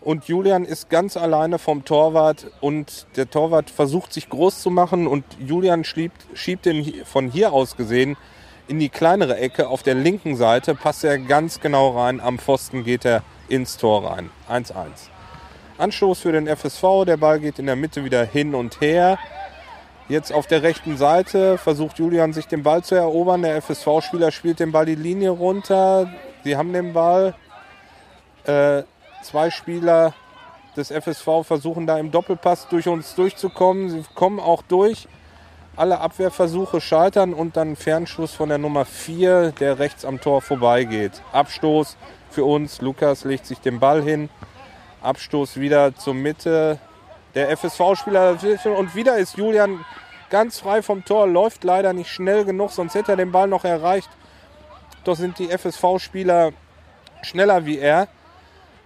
[0.00, 5.06] Und Julian ist ganz alleine vom Torwart und der Torwart versucht sich groß zu machen
[5.06, 8.16] und Julian schiebt, schiebt ihn von hier aus gesehen
[8.68, 12.84] in die kleinere Ecke auf der linken Seite, passt er ganz genau rein, am Pfosten
[12.84, 14.30] geht er ins Tor rein.
[14.48, 14.72] 1-1.
[15.78, 19.18] Anstoß für den FSV, der Ball geht in der Mitte wieder hin und her.
[20.08, 23.42] Jetzt auf der rechten Seite versucht Julian sich den Ball zu erobern.
[23.42, 26.08] Der FSV-Spieler spielt den Ball die Linie runter.
[26.44, 27.34] Sie haben den Ball.
[28.44, 28.84] Äh,
[29.24, 30.14] zwei Spieler
[30.76, 33.90] des FSV versuchen da im Doppelpass durch uns durchzukommen.
[33.90, 35.08] Sie kommen auch durch.
[35.74, 41.20] Alle Abwehrversuche scheitern und dann Fernschuss von der Nummer 4, der rechts am Tor vorbeigeht.
[41.32, 41.96] Abstoß
[42.30, 42.80] für uns.
[42.80, 44.28] Lukas legt sich den Ball hin.
[45.02, 46.78] Abstoß wieder zur Mitte.
[47.36, 48.38] Der FSV-Spieler
[48.78, 49.84] und wieder ist Julian
[50.30, 53.66] ganz frei vom Tor, läuft leider nicht schnell genug, sonst hätte er den Ball noch
[53.66, 54.08] erreicht.
[55.04, 56.52] Doch sind die FSV-Spieler
[57.20, 58.08] schneller wie er.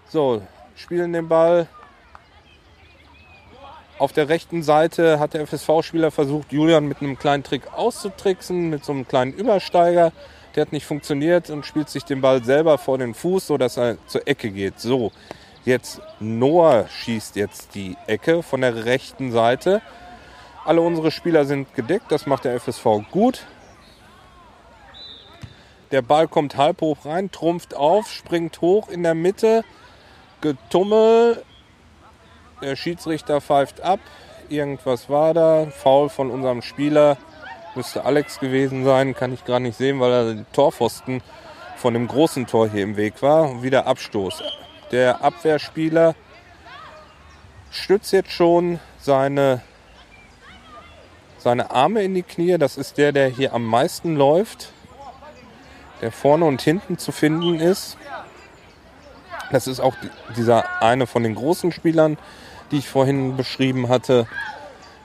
[0.08, 0.42] So,
[0.74, 1.68] spielen den Ball.
[4.00, 8.84] Auf der rechten Seite hat der FSV-Spieler versucht, Julian mit einem kleinen Trick auszutricksen, mit
[8.84, 10.10] so einem kleinen Übersteiger.
[10.56, 13.96] Der hat nicht funktioniert und spielt sich den Ball selber vor den Fuß, sodass er
[14.08, 14.80] zur Ecke geht.
[14.80, 15.12] So,
[15.64, 19.82] jetzt Noah schießt jetzt die Ecke von der rechten Seite.
[20.64, 23.46] Alle unsere Spieler sind gedeckt, das macht der FSV gut.
[25.90, 29.64] Der Ball kommt halb hoch rein, trumpft auf, springt hoch in der Mitte.
[30.40, 31.42] Getummel.
[32.62, 33.98] Der Schiedsrichter pfeift ab.
[34.48, 35.66] Irgendwas war da.
[35.70, 37.16] Foul von unserem Spieler.
[37.74, 41.22] Müsste Alex gewesen sein, kann ich gar nicht sehen, weil er die Torpfosten
[41.76, 43.62] von dem großen Tor hier im Weg war.
[43.62, 44.42] wieder Abstoß.
[44.90, 46.16] Der Abwehrspieler
[47.70, 49.62] stützt jetzt schon seine,
[51.38, 52.58] seine Arme in die Knie.
[52.58, 54.72] Das ist der, der hier am meisten läuft,
[56.00, 57.96] der vorne und hinten zu finden ist.
[59.52, 59.94] Das ist auch
[60.36, 62.18] dieser eine von den großen Spielern,
[62.70, 64.26] die ich vorhin beschrieben hatte.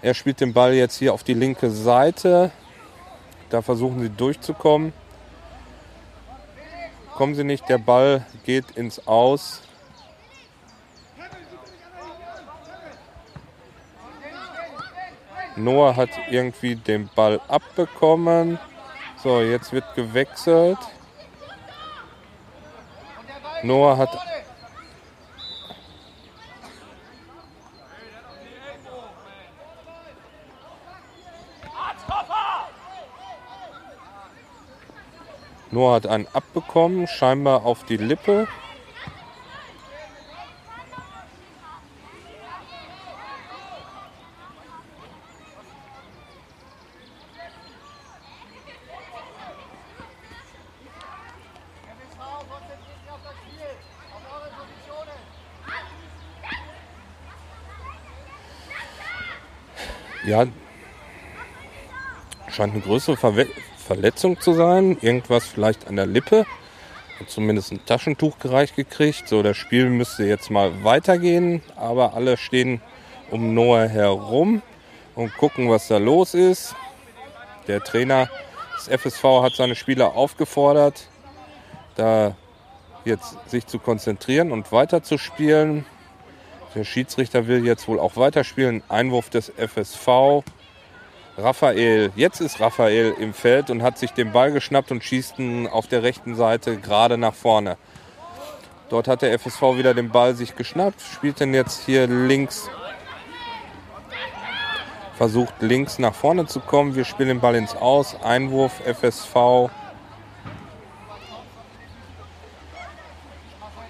[0.02, 2.52] Er spielt den Ball jetzt hier auf die linke Seite.
[3.50, 4.94] Da versuchen sie durchzukommen.
[7.14, 9.62] Kommen sie nicht, der Ball geht ins Aus.
[15.56, 18.60] Noah hat irgendwie den Ball abbekommen.
[19.24, 20.78] So, jetzt wird gewechselt.
[23.64, 24.10] Noah hat
[35.72, 38.48] Noah hat einen abbekommen, scheinbar auf die Lippe.
[60.26, 60.46] Ja,
[62.50, 64.98] scheint eine größere Verwe Verletzung zu sein.
[65.02, 66.48] Irgendwas vielleicht an der Lippe.
[67.20, 69.28] Hat zumindest ein Taschentuch gereicht gekriegt.
[69.28, 71.62] So, das Spiel müsste jetzt mal weitergehen.
[71.76, 72.82] Aber alle stehen
[73.30, 74.64] um Noah herum
[75.14, 76.76] und gucken, was da los ist.
[77.68, 78.28] Der Trainer
[78.76, 81.08] des FSV hat seine Spieler aufgefordert,
[81.96, 82.36] da
[83.06, 85.86] jetzt sich zu konzentrieren und weiterzuspielen.
[86.76, 88.84] Der Schiedsrichter will jetzt wohl auch weiterspielen.
[88.90, 90.44] Einwurf des FSV
[91.38, 95.68] Raphael, jetzt ist Raphael im Feld und hat sich den Ball geschnappt und schießt ihn
[95.68, 97.78] auf der rechten Seite gerade nach vorne.
[98.88, 102.70] Dort hat der FSV wieder den Ball sich geschnappt, spielt den jetzt hier links,
[105.18, 106.96] versucht links nach vorne zu kommen.
[106.96, 109.70] Wir spielen den Ball ins Aus, Einwurf FSV.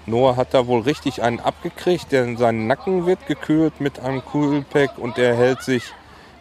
[0.06, 4.98] Noah hat da wohl richtig einen abgekriegt, denn sein Nacken wird gekühlt mit einem Coolpack
[4.98, 5.82] und er hält sich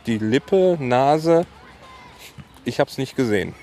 [0.06, 1.48] die Lippe, Nase.
[2.64, 3.56] Ich habe es nicht gesehen.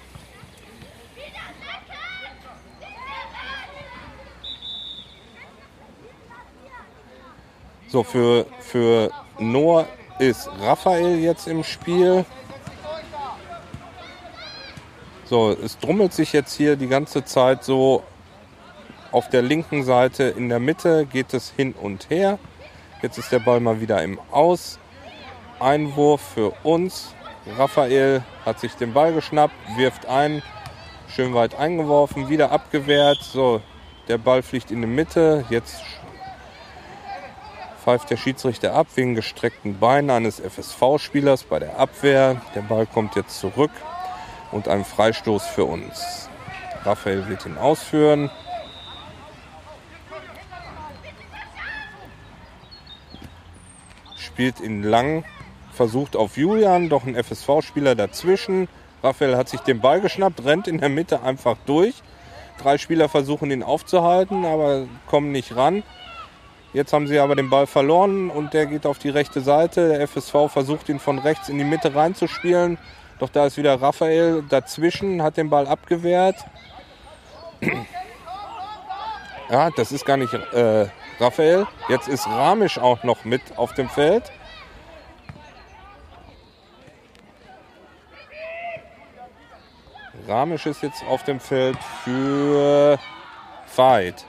[7.87, 9.87] So, für, für Noah
[10.19, 12.25] ist Raphael jetzt im Spiel.
[15.27, 18.03] So, es drummelt sich jetzt hier die ganze Zeit so
[19.13, 22.39] auf der linken Seite in der Mitte geht es hin und her.
[23.03, 24.79] Jetzt ist der Ball mal wieder im Aus.
[25.61, 27.15] Einwurf für uns.
[27.59, 30.43] Raphael hat sich den Ball geschnappt, wirft ein,
[31.09, 33.19] schön weit eingeworfen, wieder abgewehrt.
[33.23, 33.61] So,
[34.09, 35.45] der Ball fliegt in die Mitte.
[35.51, 35.83] Jetzt
[37.85, 42.41] pfeift der Schiedsrichter ab wegen gestreckten Beinen eines FSV-Spielers bei der Abwehr.
[42.55, 43.73] Der Ball kommt jetzt zurück
[44.53, 46.31] und ein Freistoß für uns.
[46.85, 48.31] Raphael wird ihn ausführen.
[54.33, 55.25] Spielt ihn lang
[55.73, 58.67] versucht auf Julian, doch ein FSV-Spieler dazwischen.
[59.03, 61.95] Raphael hat sich den Ball geschnappt, rennt in der Mitte einfach durch.
[62.57, 65.83] Drei Spieler versuchen ihn aufzuhalten, aber kommen nicht ran.
[66.73, 69.89] Jetzt haben sie aber den Ball verloren und der geht auf die rechte Seite.
[69.89, 72.79] Der FSV versucht ihn von rechts in die Mitte reinzuspielen.
[73.19, 76.37] Doch da ist wieder Raphael dazwischen, hat den Ball abgewehrt.
[79.51, 80.87] Ja, das ist gar nicht äh,
[81.23, 81.69] Raphael.
[81.89, 84.25] Jetzt ist Ramisch auch noch mit auf dem Feld.
[90.27, 92.99] Ramisch ist jetzt auf dem Feld für
[93.67, 94.25] Fight.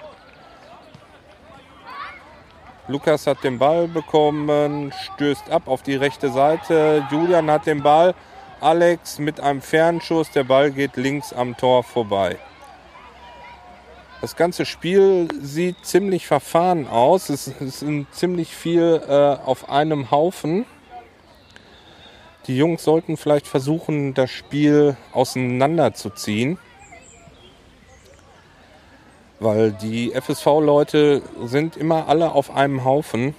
[2.87, 7.07] Lukas hat den Ball bekommen, stößt ab auf die rechte Seite.
[7.09, 8.13] Julian hat den Ball.
[8.61, 10.29] Alex mit einem Fernschuss.
[10.31, 12.37] Der Ball geht links am Tor vorbei.
[14.23, 17.27] Das ganze Spiel sieht ziemlich verfahren aus.
[17.27, 19.11] Es ist ziemlich viel äh,
[19.45, 20.65] auf einem Haufen.
[22.47, 26.57] Die Jungs sollten vielleicht versuchen, das Spiel auseinanderzuziehen.
[29.41, 33.35] Weil die FSV-Leute sind immer alle auf einem Haufen.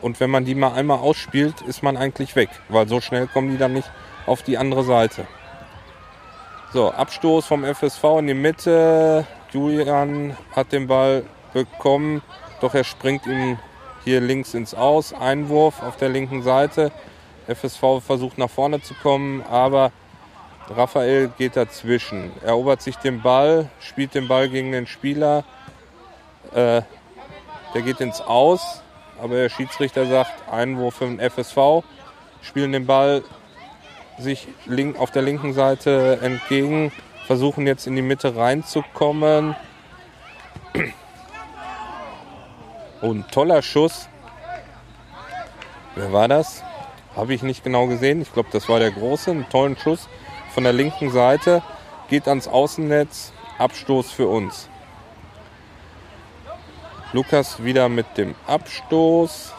[0.00, 2.50] Und wenn man die mal einmal ausspielt, ist man eigentlich weg.
[2.68, 3.90] Weil so schnell kommen die dann nicht
[4.26, 5.26] auf die andere Seite.
[6.72, 9.26] So, Abstoß vom FSV in die Mitte.
[9.54, 12.22] Julian hat den Ball bekommen,
[12.60, 13.56] doch er springt ihm
[14.02, 15.14] hier links ins Aus.
[15.14, 16.90] Einwurf auf der linken Seite.
[17.46, 19.92] FSV versucht nach vorne zu kommen, aber
[20.68, 22.32] Raphael geht dazwischen.
[22.42, 25.44] Erobert sich den Ball, spielt den Ball gegen den Spieler.
[26.52, 26.82] Äh,
[27.74, 28.82] der geht ins Aus,
[29.22, 31.84] aber der Schiedsrichter sagt Einwurf für den FSV.
[32.42, 33.22] Spielen den Ball
[34.18, 34.48] sich
[34.98, 36.92] auf der linken Seite entgegen,
[37.26, 39.56] versuchen jetzt in die Mitte reinzukommen.
[43.00, 44.08] Und toller Schuss.
[45.94, 46.62] Wer war das?
[47.14, 48.22] Habe ich nicht genau gesehen.
[48.22, 49.30] Ich glaube, das war der große.
[49.30, 50.08] Einen tollen Schuss
[50.52, 51.62] von der linken Seite.
[52.08, 53.32] Geht ans Außennetz.
[53.58, 54.68] Abstoß für uns.
[57.12, 59.53] Lukas wieder mit dem Abstoß.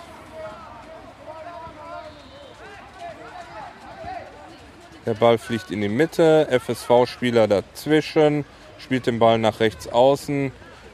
[5.05, 6.47] Der Ball fliegt in die Mitte.
[6.49, 8.45] FSV-Spieler dazwischen.
[8.79, 10.51] Spielt den Ball nach rechts außen.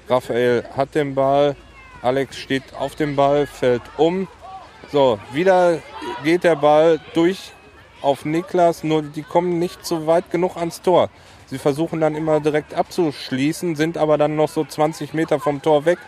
[0.10, 1.56] Raphael hat den Ball.
[2.02, 4.28] Alex steht auf dem Ball, fällt um.
[4.92, 5.80] So, wieder
[6.24, 7.54] geht der Ball durch
[8.02, 11.10] auf Niklas, nur die kommen nicht so weit genug ans Tor.
[11.48, 15.86] Sie versuchen dann immer direkt abzuschließen, sind aber dann noch so 20 Meter vom Tor
[15.86, 16.00] weg.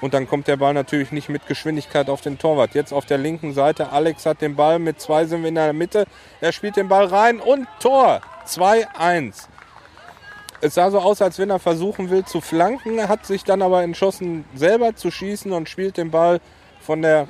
[0.00, 2.74] Und dann kommt der Ball natürlich nicht mit Geschwindigkeit auf den Torwart.
[2.74, 5.72] Jetzt auf der linken Seite, Alex hat den Ball, mit zwei sind wir in der
[5.72, 6.06] Mitte.
[6.40, 8.20] Er spielt den Ball rein und Tor.
[8.46, 9.48] 2-1.
[10.60, 13.62] Es sah so aus, als wenn er versuchen will zu flanken, Er hat sich dann
[13.62, 16.40] aber entschlossen, selber zu schießen und spielt den Ball
[16.80, 17.28] von der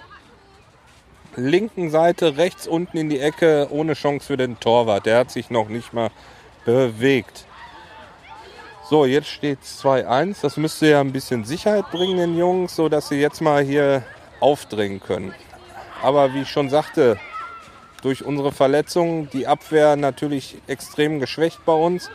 [1.37, 5.07] linken Seite rechts unten in die Ecke ohne Chance für den Torwart.
[5.07, 6.11] Der hat sich noch nicht mal
[6.65, 7.48] bewegt.
[8.89, 10.39] So, jetzt steht es 2-1.
[10.41, 14.03] Das müsste ja ein bisschen Sicherheit bringen den Jungs, sodass sie jetzt mal hier
[14.41, 15.35] aufdrängen können.
[16.03, 17.19] Aber wie ich schon sagte,
[18.01, 22.11] durch unsere Verletzungen die Abwehr natürlich extrem geschwächt bei uns.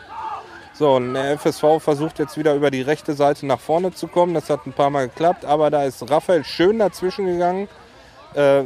[0.74, 4.34] So, und der FSV versucht jetzt wieder über die rechte Seite nach vorne zu kommen.
[4.34, 7.68] Das hat ein paar Mal geklappt, aber da ist Raphael schön dazwischen gegangen.
[8.34, 8.64] Äh,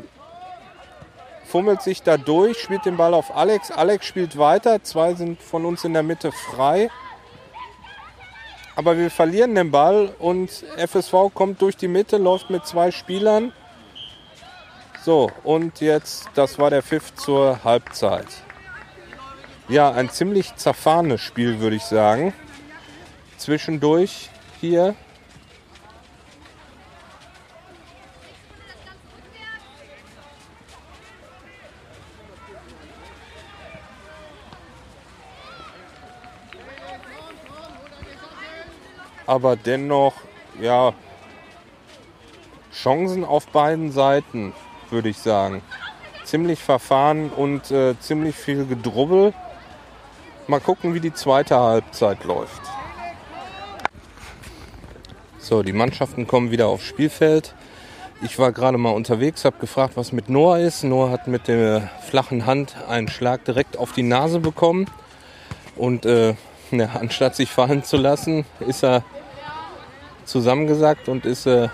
[1.45, 3.69] fummelt sich da durch, spielt den Ball auf Alex.
[3.69, 4.81] Alex spielt weiter.
[4.81, 6.89] Zwei sind von uns in der Mitte frei.
[8.77, 13.51] Aber wir verlieren den Ball und FSV kommt durch die Mitte, läuft mit zwei Spielern.
[15.03, 18.27] So, und jetzt, das war der Pfiff zur Halbzeit.
[19.67, 22.35] Ja, ein ziemlich zerfahrenes Spiel, würde ich sagen.
[23.37, 24.29] Zwischendurch
[24.61, 24.93] hier
[39.27, 40.13] aber dennoch,
[40.59, 40.93] ja,
[42.73, 44.53] Chancen auf beiden Seiten,
[44.89, 45.61] würde ich sagen.
[46.23, 49.33] Ziemlich verfahren und äh, ziemlich viel Gedrubbel.
[50.47, 52.61] Mal gucken, wie die zweite Halbzeit läuft.
[55.39, 57.53] So, die Mannschaften kommen wieder aufs Spielfeld.
[58.21, 60.83] Ich war gerade mal unterwegs, habe gefragt, was mit Noah ist.
[60.83, 64.89] Noah hat mit der flachen Hand einen Schlag direkt auf die Nase bekommen.
[65.75, 66.35] Und äh,
[66.71, 69.03] ja, anstatt sich fallen zu lassen, ist er
[70.27, 71.69] zusammengesackt und ist äh,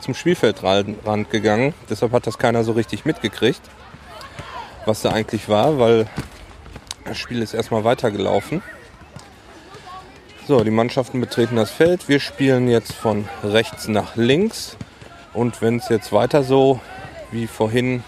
[0.00, 1.74] zum Spielfeldrand gegangen.
[1.90, 3.60] Deshalb hat das keiner so richtig mitgekriegt,
[4.84, 6.06] was da eigentlich war, weil
[7.04, 8.62] das Spiel ist erstmal weitergelaufen.
[10.48, 12.08] So, die Mannschaften betreten das Feld.
[12.08, 14.76] Wir spielen jetzt von rechts nach links.
[15.32, 16.80] Und wenn es jetzt weiter so
[17.32, 18.04] wie vorhin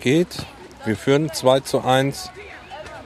[0.00, 0.44] geht,
[0.84, 2.30] wir führen 2 zu 1.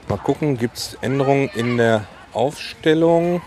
[0.07, 3.41] Mal gucken, gibt es Änderungen in der Aufstellung.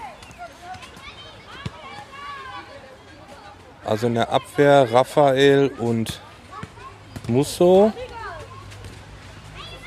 [3.84, 6.20] Also in der Abwehr Raphael und
[7.28, 7.92] Musso.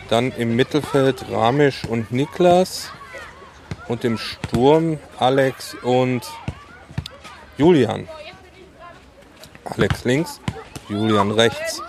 [0.09, 2.89] Dann im Mittelfeld Ramisch und Niklas.
[3.87, 6.21] Und im Sturm Alex und
[7.57, 8.07] Julian.
[9.65, 10.39] Alex links,
[10.89, 11.81] Julian rechts.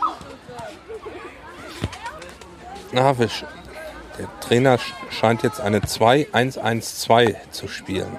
[2.93, 3.15] Na,
[4.23, 4.79] der Trainer
[5.11, 8.18] scheint jetzt eine 2-1-1-2 zu spielen.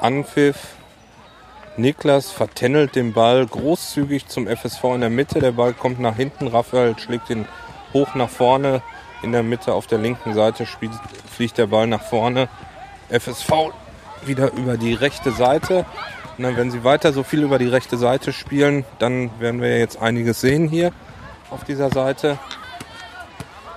[0.00, 0.74] Anpfiff.
[1.76, 5.40] Niklas vertändelt den Ball großzügig zum FSV in der Mitte.
[5.40, 6.46] Der Ball kommt nach hinten.
[6.46, 7.48] Raphael schlägt ihn
[7.92, 8.82] hoch nach vorne.
[9.22, 12.48] In der Mitte auf der linken Seite fliegt der Ball nach vorne.
[13.10, 13.50] FSV
[14.24, 15.84] wieder über die rechte Seite.
[16.38, 20.00] Na, wenn sie weiter so viel über die rechte Seite spielen, dann werden wir jetzt
[20.02, 20.92] einiges sehen hier
[21.50, 22.38] auf dieser Seite.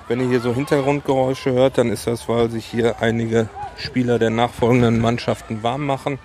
[0.10, 3.48] Wenn ihr hier so Hintergrundgeräusche hört, dann ist das, weil sich hier einige
[3.78, 6.20] Spieler der nachfolgenden Mannschaften warm machen.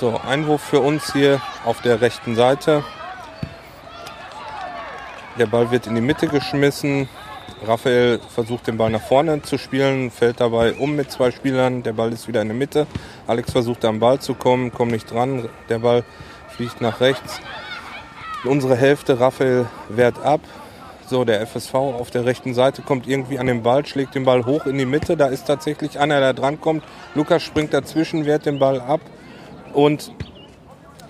[0.00, 2.84] So, Einwurf für uns hier auf der rechten Seite.
[5.38, 7.08] Der Ball wird in die Mitte geschmissen.
[7.64, 11.82] Raphael versucht den Ball nach vorne zu spielen, fällt dabei um mit zwei Spielern.
[11.82, 12.86] Der Ball ist wieder in der Mitte.
[13.26, 15.48] Alex versucht am Ball zu kommen, kommt nicht dran.
[15.68, 16.04] Der Ball
[16.50, 17.40] fliegt nach rechts.
[18.44, 20.40] Unsere Hälfte, Raphael wehrt ab.
[21.08, 24.44] So, der FSV auf der rechten Seite kommt irgendwie an den Ball, schlägt den Ball
[24.44, 25.16] hoch in die Mitte.
[25.16, 26.84] Da ist tatsächlich einer, der drankommt.
[27.14, 29.00] Lukas springt dazwischen, wehrt den Ball ab
[29.72, 30.12] und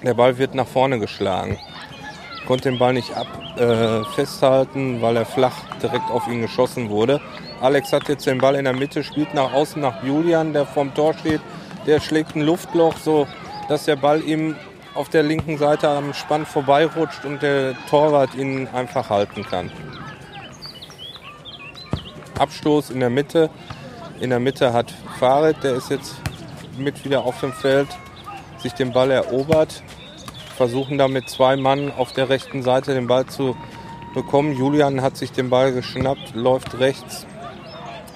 [0.03, 1.59] der Ball wird nach vorne geschlagen
[2.47, 3.27] konnte den Ball nicht ab,
[3.59, 7.21] äh, festhalten, weil er flach direkt auf ihn geschossen wurde.
[7.61, 10.95] Alex hat jetzt den Ball in der Mitte, spielt nach außen nach Julian, der vorm
[10.95, 11.41] Tor steht.
[11.87, 13.27] Der schlägt ein Luftloch, so
[13.69, 14.57] dass der Ball ihm
[14.95, 19.71] auf der linken Seite am Spann vorbeirutscht und der Torwart ihn einfach halten kann.
[22.39, 23.51] Abstoß in der Mitte.
[24.21, 26.17] In der Mitte hat Farid, der ist jetzt
[26.79, 27.89] mit wieder auf dem Feld,
[28.59, 29.83] sich den Ball erobert
[30.57, 33.57] versuchen da mit zwei Mann auf der rechten Seite den Ball zu
[34.15, 34.57] bekommen.
[34.57, 37.27] Julian hat sich den Ball geschnappt, läuft rechts,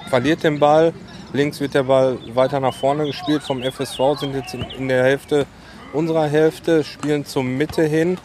[0.09, 0.93] verliert den Ball.
[1.33, 5.47] Links wird der Ball weiter nach vorne gespielt vom FSV, sind jetzt in der Hälfte
[5.93, 8.19] unserer Hälfte, spielen zur Mitte hin.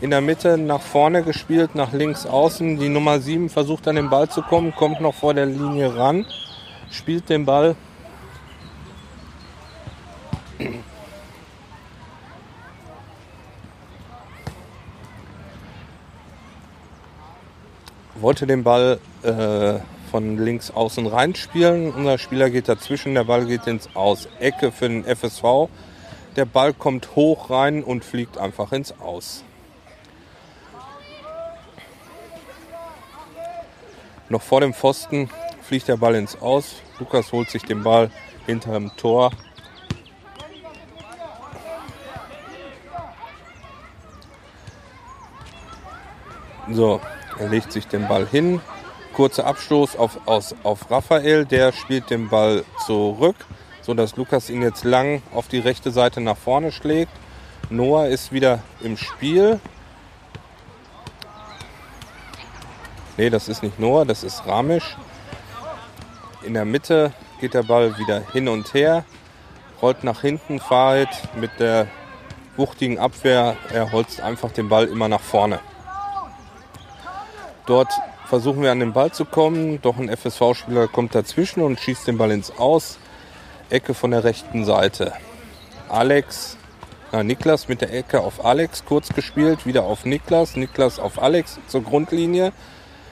[0.00, 2.78] In der Mitte nach vorne gespielt, nach links außen.
[2.78, 6.26] Die Nummer 7 versucht an den Ball zu kommen, kommt noch vor der Linie ran,
[6.90, 7.76] spielt den Ball
[18.22, 21.92] wollte den Ball äh, von links außen reinspielen.
[21.92, 24.28] Unser Spieler geht dazwischen, der Ball geht ins Aus.
[24.38, 25.68] Ecke für den FSV.
[26.36, 29.44] Der Ball kommt hoch rein und fliegt einfach ins Aus.
[34.28, 35.28] Noch vor dem Pfosten
[35.60, 36.76] fliegt der Ball ins Aus.
[36.98, 38.10] Lukas holt sich den Ball
[38.46, 39.32] hinter dem Tor.
[46.70, 47.00] So,
[47.38, 48.60] Er legt sich den Ball hin.
[49.14, 51.44] Kurzer Abstoß auf, aus, auf Raphael.
[51.44, 53.36] Der spielt den Ball zurück,
[53.82, 57.12] sodass Lukas ihn jetzt lang auf die rechte Seite nach vorne schlägt.
[57.70, 59.60] Noah ist wieder im Spiel.
[63.16, 64.96] Ne, das ist nicht Noah, das ist Ramisch.
[66.42, 69.04] In der Mitte geht der Ball wieder hin und her,
[69.80, 71.86] rollt nach hinten, Farid mit der
[72.56, 75.60] wuchtigen Abwehr, er holzt einfach den Ball immer nach vorne.
[77.66, 77.92] Dort
[78.26, 82.18] versuchen wir an den Ball zu kommen, doch ein FSV-Spieler kommt dazwischen und schießt den
[82.18, 82.98] Ball ins Aus.
[83.70, 85.12] Ecke von der rechten Seite.
[85.88, 86.56] Alex,
[87.12, 91.58] na, Niklas mit der Ecke auf Alex kurz gespielt, wieder auf Niklas, Niklas auf Alex
[91.68, 92.52] zur Grundlinie.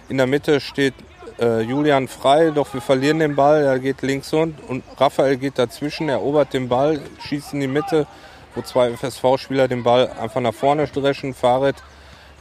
[0.09, 0.95] In der Mitte steht
[1.39, 3.63] äh, Julian frei, doch wir verlieren den Ball.
[3.63, 8.07] Er geht links und, und Raphael geht dazwischen, erobert den Ball, schießt in die Mitte,
[8.55, 11.35] wo zwei FSV-Spieler den Ball einfach nach vorne dreschen.
[11.35, 11.77] Fahrrad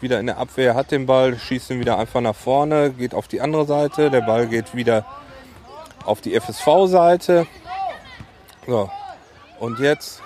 [0.01, 3.27] wieder in der Abwehr, hat den Ball, schießt ihn wieder einfach nach vorne, geht auf
[3.27, 4.09] die andere Seite.
[4.09, 5.05] Der Ball geht wieder
[6.05, 7.47] auf die FSV-Seite.
[8.65, 8.89] So,
[9.59, 10.21] und jetzt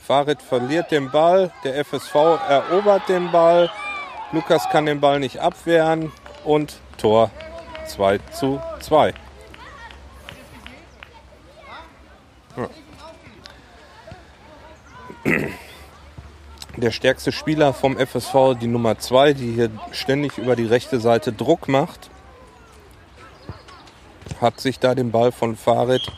[0.00, 2.14] Farid verliert den Ball, der FSV
[2.48, 3.70] erobert den Ball.
[4.32, 6.10] Lukas kann den Ball nicht abwehren
[6.44, 7.30] und Tor
[7.86, 9.14] 2 zu 2.
[12.56, 12.68] Ja.
[16.76, 21.32] Der stärkste Spieler vom FSV, die Nummer 2, die hier ständig über die rechte Seite
[21.32, 22.10] Druck macht,
[24.40, 26.10] hat sich da den Ball von Farid,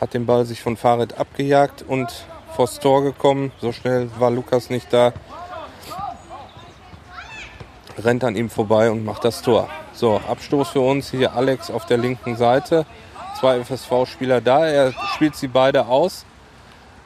[0.00, 2.10] hat den Ball sich von Farid abgejagt und
[2.56, 3.52] vors Tor gekommen.
[3.60, 5.12] So schnell war Lukas nicht da
[7.98, 9.68] rennt an ihm vorbei und macht das Tor.
[9.92, 11.10] So, Abstoß für uns.
[11.10, 12.86] Hier Alex auf der linken Seite.
[13.38, 14.66] Zwei FSV-Spieler da.
[14.66, 16.24] Er spielt sie beide aus.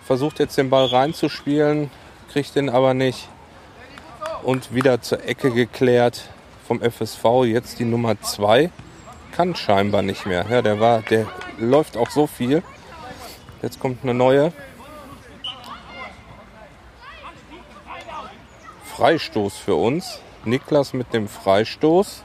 [0.04, 1.90] Versucht jetzt den Ball reinzuspielen,
[2.28, 3.28] kriegt den aber nicht.
[4.42, 6.28] Und wieder zur Ecke geklärt
[6.66, 7.44] vom FSV.
[7.44, 8.70] Jetzt die Nummer 2.
[9.32, 10.46] Kann scheinbar nicht mehr.
[10.48, 11.26] Ja, der war, der
[11.58, 12.62] läuft auch so viel.
[13.62, 14.52] Jetzt kommt eine neue.
[18.96, 20.20] Freistoß für uns.
[20.44, 22.24] Niklas mit dem Freistoß.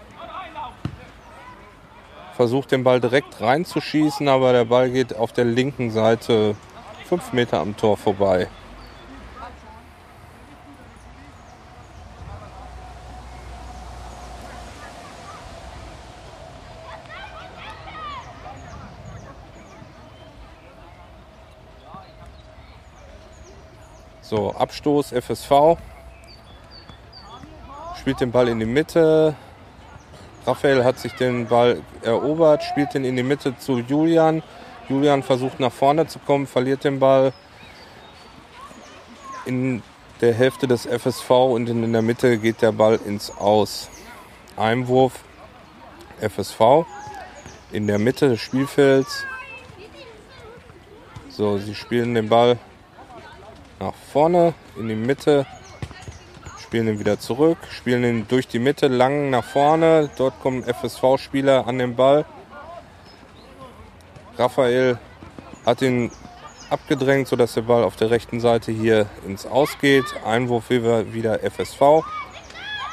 [2.36, 6.56] Versucht den Ball direkt reinzuschießen, aber der Ball geht auf der linken Seite
[7.08, 8.48] fünf Meter am Tor vorbei.
[24.36, 25.78] So, Abstoß FSV
[28.00, 29.36] spielt den Ball in die Mitte.
[30.48, 34.42] Raphael hat sich den Ball erobert, spielt den in die Mitte zu Julian.
[34.90, 37.32] Julian versucht nach vorne zu kommen, verliert den Ball
[39.46, 39.84] in
[40.20, 43.88] der Hälfte des FSV und in der Mitte geht der Ball ins Aus.
[44.58, 45.14] Einwurf
[46.22, 46.88] FSV
[47.72, 49.26] in der Mitte des Spielfelds.
[51.30, 52.58] So, sie spielen den Ball
[53.84, 55.46] nach vorne in die Mitte
[56.62, 60.10] spielen ihn wieder zurück, spielen ihn durch die Mitte lang nach vorne.
[60.18, 62.26] Dort kommen FSV-Spieler an den Ball.
[64.38, 64.98] Raphael
[65.66, 66.12] hat ihn
[66.70, 70.06] abgedrängt, sodass der Ball auf der rechten Seite hier ins Ausgeht.
[70.26, 71.82] Einwurf wieder FSV.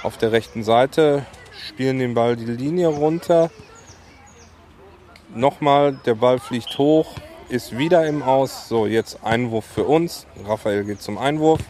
[0.02, 1.24] Auf der rechten Seite
[1.68, 3.50] spielen den Ball die Linie runter.
[5.34, 7.14] Nochmal, der Ball fliegt hoch,
[7.50, 8.68] ist wieder im Aus.
[8.68, 10.26] So, jetzt Einwurf für uns.
[10.46, 11.60] Raphael geht zum Einwurf.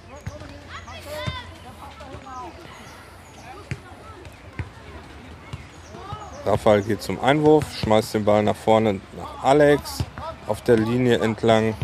[6.45, 10.03] Rafael geht zum Einwurf, schmeißt den Ball nach vorne nach Alex.
[10.47, 11.74] Auf der Linie entlang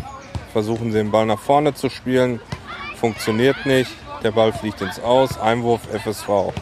[0.51, 2.39] versuchen sie den Ball nach vorne zu spielen.
[2.95, 3.91] Funktioniert nicht.
[4.23, 5.39] Der Ball fliegt ins Aus.
[5.39, 6.53] Einwurf FSV.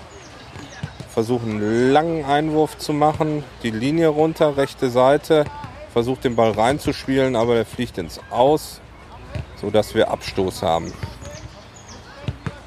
[1.13, 3.43] Versuchen einen langen Einwurf zu machen.
[3.63, 5.45] Die Linie runter, rechte Seite.
[5.95, 8.81] Versucht den Ball reinzuspielen, aber der fliegt ins Aus,
[9.55, 10.91] sodass wir Abstoß haben.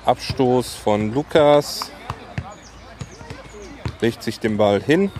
[0.06, 1.92] Abstoß von Lukas
[4.00, 5.12] legt sich den Ball hin.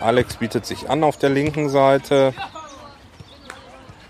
[0.00, 2.34] Alex bietet sich an auf der linken Seite.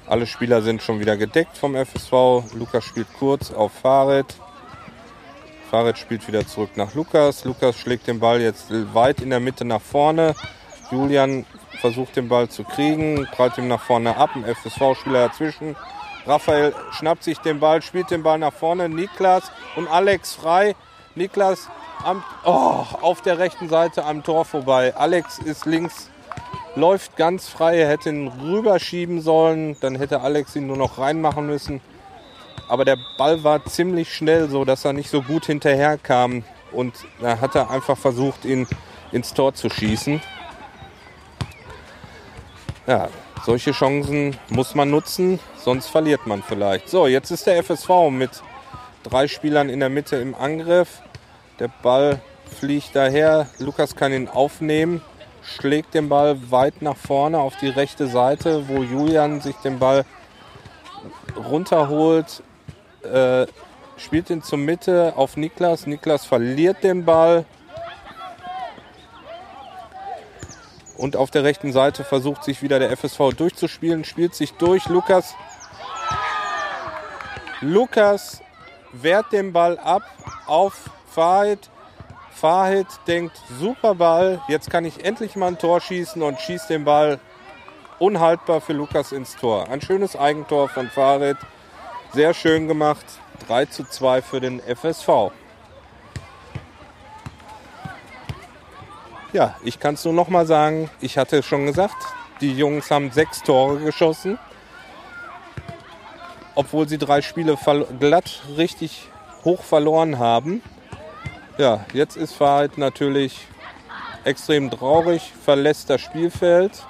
[0.06, 2.54] Alle Spieler sind schon wieder gedeckt vom FSV.
[2.54, 4.34] Lukas spielt kurz auf Fahrrad.
[5.70, 7.44] Fahrrad spielt wieder zurück nach Lukas.
[7.44, 10.34] Lukas schlägt den Ball jetzt weit in der Mitte nach vorne.
[10.90, 11.44] Julian
[11.82, 14.30] versucht den Ball zu kriegen, prallt ihm nach vorne ab.
[14.34, 15.76] Ein FSV-Spieler dazwischen.
[16.24, 18.88] Raphael schnappt sich den Ball, spielt den Ball nach vorne.
[18.88, 20.76] Niklas und Alex frei.
[21.16, 21.68] Niklas
[22.04, 24.94] am, oh, auf der rechten Seite am Tor vorbei.
[24.96, 26.08] Alex ist links,
[26.76, 31.46] läuft ganz frei, er hätte ihn rüberschieben sollen, dann hätte Alex ihn nur noch reinmachen
[31.46, 31.80] müssen.
[32.68, 36.44] Aber der Ball war ziemlich schnell, so dass er nicht so gut hinterherkam.
[36.70, 38.68] und da hat er einfach versucht, ihn
[39.10, 40.22] ins Tor zu schießen.
[42.86, 43.08] Ja,
[43.44, 46.88] solche Chancen muss man nutzen, sonst verliert man vielleicht.
[46.88, 48.30] So, jetzt ist der FSV mit
[49.04, 51.00] drei Spielern in der Mitte im Angriff.
[51.60, 52.20] Der Ball
[52.58, 53.46] fliegt daher.
[53.58, 55.00] Lukas kann ihn aufnehmen,
[55.42, 60.04] schlägt den Ball weit nach vorne auf die rechte Seite, wo Julian sich den Ball
[61.36, 62.42] runterholt,
[63.04, 63.46] äh,
[63.96, 65.86] spielt ihn zur Mitte auf Niklas.
[65.86, 67.44] Niklas verliert den Ball.
[71.02, 74.86] Und auf der rechten Seite versucht sich wieder der FSV durchzuspielen, spielt sich durch.
[74.86, 75.34] Lukas.
[77.60, 78.40] Lukas
[78.92, 80.04] wehrt den Ball ab
[80.46, 81.70] auf Fahid.
[82.30, 86.84] Fahid denkt, super Ball, jetzt kann ich endlich mal ein Tor schießen und schießt den
[86.84, 87.18] Ball
[87.98, 89.68] unhaltbar für Lukas ins Tor.
[89.70, 91.36] Ein schönes Eigentor von Farid,
[92.12, 93.04] sehr schön gemacht.
[93.48, 95.32] 3 zu 2 für den FSV.
[99.32, 101.96] Ja, ich kann es nur noch mal sagen, ich hatte schon gesagt,
[102.42, 104.38] die Jungs haben sechs Tore geschossen,
[106.54, 107.56] obwohl sie drei Spiele
[107.98, 109.08] glatt richtig
[109.42, 110.62] hoch verloren haben.
[111.56, 113.46] Ja, jetzt ist Farid natürlich
[114.24, 116.84] extrem traurig, verlässt das Spielfeld.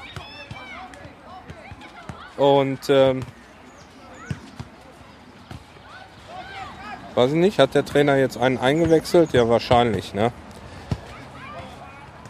[2.36, 3.22] Und ähm,
[7.14, 9.32] weiß ich nicht, hat der Trainer jetzt einen eingewechselt?
[9.32, 10.32] Ja, wahrscheinlich, ne?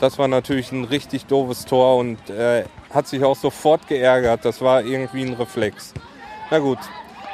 [0.03, 4.45] Das war natürlich ein richtig doofes Tor und äh, hat sich auch sofort geärgert.
[4.45, 5.95] Das war irgendwie ein Reflex.
[6.51, 6.81] Na gut,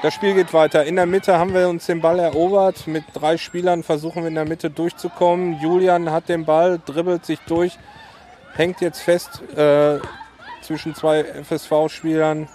[0.02, 0.84] das Spiel geht weiter.
[0.84, 2.86] In der Mitte haben wir uns den Ball erobert.
[2.86, 5.58] Mit drei Spielern versuchen wir in der Mitte durchzukommen.
[5.62, 7.78] Julian hat den Ball, dribbelt sich durch,
[8.52, 10.00] hängt jetzt fest äh,
[10.60, 12.50] zwischen zwei FSV-Spielern.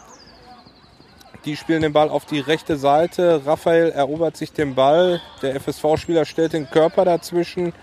[1.45, 3.41] Die spielen den Ball auf die rechte Seite.
[3.47, 5.21] Raphael erobert sich den Ball.
[5.41, 7.73] Der FSV-Spieler stellt den Körper dazwischen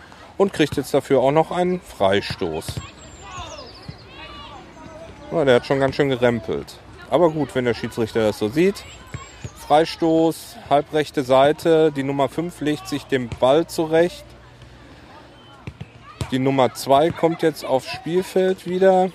[0.40, 2.64] und kriegt jetzt dafür auch noch einen Freistoß.
[5.32, 6.78] Ja, der hat schon ganz schön gerempelt.
[7.10, 8.82] Aber gut, wenn der Schiedsrichter das so sieht.
[9.58, 11.92] Freistoß, halbrechte Seite.
[11.92, 14.24] Die Nummer 5 legt sich den Ball zurecht.
[16.30, 19.10] Die Nummer 2 kommt jetzt aufs Spielfeld wieder.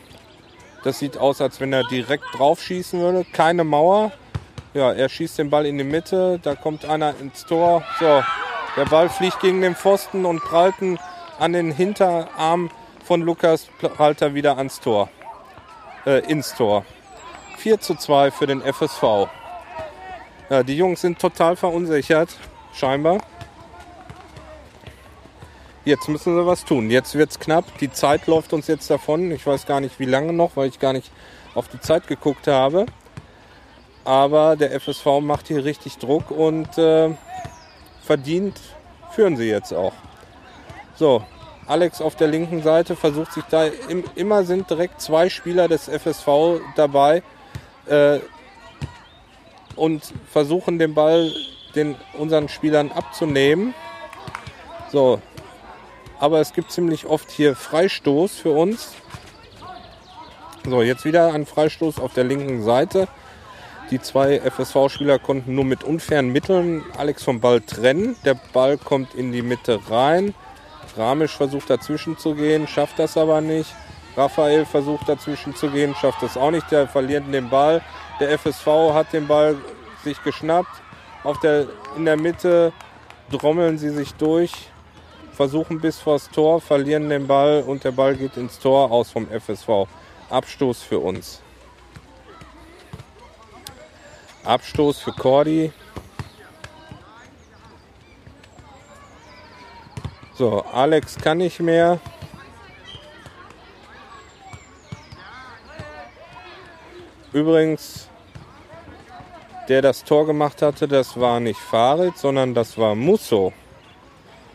[0.84, 3.26] Das sieht aus, als wenn er direkt drauf schießen würde.
[3.34, 4.12] Keine Mauer.
[4.76, 7.84] Ja, er schießt den Ball in die Mitte, da kommt einer ins Tor.
[8.00, 8.24] So,
[8.78, 10.76] der Ball fliegt gegen den Pfosten und prallt
[11.40, 12.70] an den Hinterarm
[13.04, 15.10] von Lukas, prallt er wieder ans Tor.
[16.06, 16.86] Äh, ins Tor.
[17.58, 19.28] 4 zu 2 für den FSV.
[20.50, 22.36] Ja, die Jungs sind total verunsichert,
[22.74, 23.20] scheinbar.
[25.84, 26.90] Jetzt müssen sie was tun.
[26.90, 27.66] Jetzt wird es knapp.
[27.80, 29.32] Die Zeit läuft uns jetzt davon.
[29.32, 31.12] Ich weiß gar nicht, wie lange noch, weil ich gar nicht
[31.54, 32.88] auf die Zeit geguckt habe.
[34.04, 37.12] Aber der FSV macht hier richtig Druck und äh,
[38.04, 38.60] verdient
[39.12, 39.94] führen sie jetzt auch.
[40.96, 41.24] So,
[41.68, 45.90] Alex auf der linken Seite versucht sich da, im, immer sind direkt zwei Spieler des
[45.90, 47.24] FSV dabei
[47.88, 48.20] äh,
[49.76, 51.32] und versuchen den Ball
[51.76, 53.74] den unseren Spielern abzunehmen.
[54.92, 55.22] So,
[56.20, 58.94] aber es gibt ziemlich oft hier Freistoß für uns.
[60.64, 63.08] So, jetzt wieder ein Freistoß auf der linken Seite.
[63.92, 68.16] Die zwei FSV-Spieler konnten nur mit unfairen Mitteln Alex vom Ball trennen.
[68.24, 70.34] Der Ball kommt in die Mitte rein.
[70.98, 73.74] Ramisch versucht dazwischen zu gehen, schafft das aber nicht.
[74.16, 76.72] Raphael versucht dazwischen zu gehen, schafft das auch nicht.
[76.72, 77.82] Der verliert den Ball.
[78.20, 79.58] Der FSV hat den Ball
[80.04, 80.82] sich geschnappt.
[81.24, 81.68] Auf der,
[81.98, 82.72] in der Mitte
[83.32, 84.52] trommeln sie sich durch,
[85.34, 89.28] versuchen bis vors Tor, verlieren den Ball und der Ball geht ins Tor aus vom
[89.28, 89.88] FSV.
[90.30, 91.42] Abstoß für uns.
[94.44, 95.72] Abstoß für Cordy.
[100.38, 101.98] So, Alex kann nicht mehr.
[107.32, 108.10] Übrigens,
[109.70, 113.54] der das Tor gemacht hatte, das war nicht Farid, sondern das war Musso,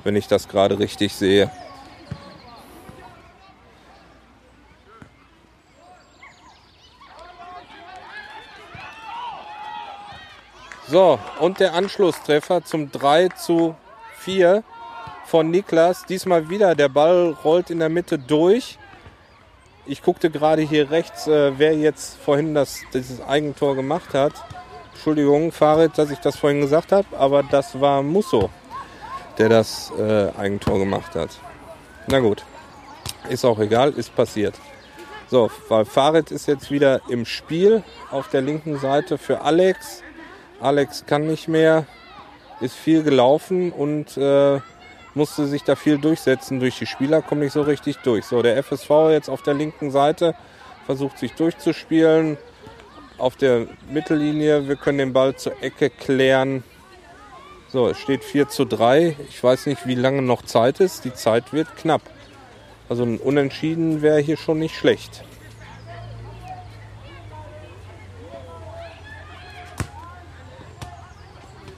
[0.04, 1.50] wenn ich das gerade richtig sehe.
[10.88, 13.76] So, und der Anschlusstreffer zum 3 zu
[14.18, 14.62] 4
[15.30, 16.04] von Niklas.
[16.06, 18.78] Diesmal wieder, der Ball rollt in der Mitte durch.
[19.86, 24.32] Ich guckte gerade hier rechts, äh, wer jetzt vorhin das, dieses Eigentor gemacht hat.
[24.92, 28.50] Entschuldigung, Farid, dass ich das vorhin gesagt habe, aber das war Musso,
[29.38, 31.30] der das äh, Eigentor gemacht hat.
[32.08, 32.44] Na gut,
[33.28, 34.56] ist auch egal, ist passiert.
[35.28, 40.02] So, weil Farid ist jetzt wieder im Spiel auf der linken Seite für Alex.
[40.60, 41.86] Alex kann nicht mehr,
[42.60, 44.58] ist viel gelaufen und äh,
[45.14, 46.60] musste sich da viel durchsetzen.
[46.60, 48.24] Durch die Spieler kommt nicht so richtig durch.
[48.24, 50.34] So, der FSV jetzt auf der linken Seite
[50.86, 52.36] versucht sich durchzuspielen.
[53.18, 56.64] Auf der Mittellinie, wir können den Ball zur Ecke klären.
[57.68, 59.16] So, es steht 4 zu 3.
[59.28, 61.04] Ich weiß nicht, wie lange noch Zeit ist.
[61.04, 62.02] Die Zeit wird knapp.
[62.88, 65.22] Also ein Unentschieden wäre hier schon nicht schlecht.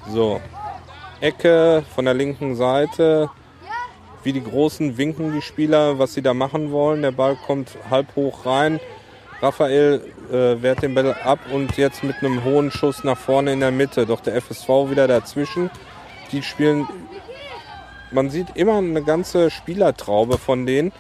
[0.08, 0.40] So,
[1.22, 3.30] Ecke von der linken Seite.
[4.24, 7.02] Wie die Großen winken die Spieler, was sie da machen wollen.
[7.02, 8.80] Der Ball kommt halb hoch rein.
[9.40, 13.60] Raphael äh, wehrt den Ball ab und jetzt mit einem hohen Schuss nach vorne in
[13.60, 14.04] der Mitte.
[14.04, 15.70] Doch der FSV wieder dazwischen.
[16.32, 16.88] Die spielen,
[18.10, 20.90] man sieht immer eine ganze Spielertraube von denen.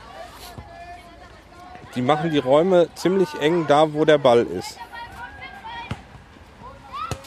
[1.96, 4.78] Die machen die Räume ziemlich eng da, wo der Ball ist.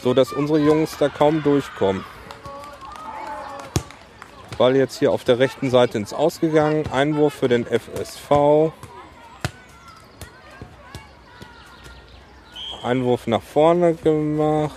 [0.02, 2.02] So dass unsere Jungs da kaum durchkommen.
[4.58, 6.84] Ball jetzt hier auf der rechten Seite ins Ausgegangen.
[6.90, 8.72] Einwurf für den FSV.
[12.82, 14.74] Einwurf nach vorne gemacht.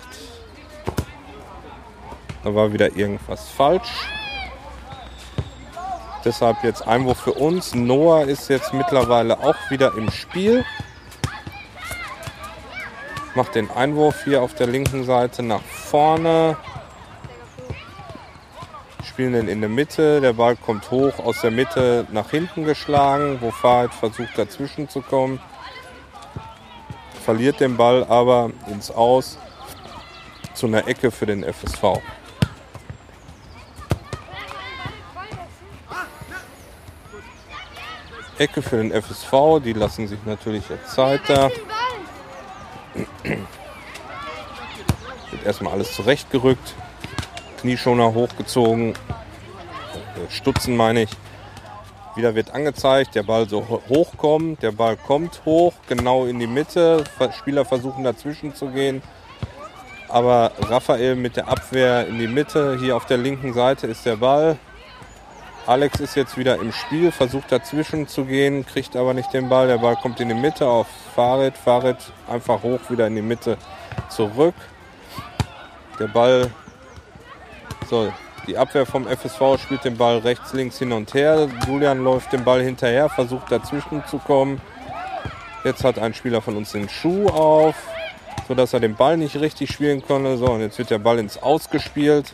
[2.43, 4.09] Da war wieder irgendwas falsch.
[6.25, 7.73] Deshalb jetzt Einwurf für uns.
[7.73, 10.65] Noah ist jetzt mittlerweile auch wieder im Spiel.
[13.36, 16.57] Macht den Einwurf hier auf der linken Seite nach vorne.
[19.20, 20.22] Spielen den in der Mitte.
[20.22, 25.01] Der Ball kommt hoch aus der Mitte nach hinten geschlagen, wo Fahrrad versucht dazwischen zu
[25.01, 25.41] kommen
[27.30, 29.38] verliert den Ball aber ins Aus
[30.55, 32.01] zu einer Ecke für den FSV.
[38.39, 41.51] Ecke für den FSV, die lassen sich natürlich jetzt Zeit da.
[43.24, 43.39] Wird
[45.45, 46.74] erstmal alles zurechtgerückt,
[47.62, 48.93] Knieschoner hochgezogen,
[50.30, 51.10] Stutzen meine ich.
[52.16, 54.64] Wieder wird angezeigt, der Ball so hoch kommt.
[54.64, 57.03] Der Ball kommt hoch, genau in die Mitte.
[57.38, 59.01] Spieler versuchen dazwischen zu gehen.
[60.07, 62.78] Aber Raphael mit der Abwehr in die Mitte.
[62.80, 64.57] Hier auf der linken Seite ist der Ball.
[65.68, 69.68] Alex ist jetzt wieder im Spiel, versucht dazwischen zu gehen, kriegt aber nicht den Ball.
[69.68, 71.57] Der Ball kommt in die Mitte auf Fahrrad.
[71.57, 73.57] Fahrrad einfach hoch wieder in die Mitte
[74.10, 74.55] zurück.
[75.99, 76.49] Der Ball
[77.89, 78.13] soll
[78.47, 81.47] die Abwehr vom FSV spielt den Ball rechts, links hin und her.
[81.67, 84.61] Julian läuft den Ball hinterher, versucht dazwischen zu kommen.
[85.63, 87.75] Jetzt hat ein Spieler von uns den Schuh auf,
[88.47, 90.37] sodass er den Ball nicht richtig spielen konnte.
[90.37, 92.33] So, und jetzt wird der Ball ins Ausgespielt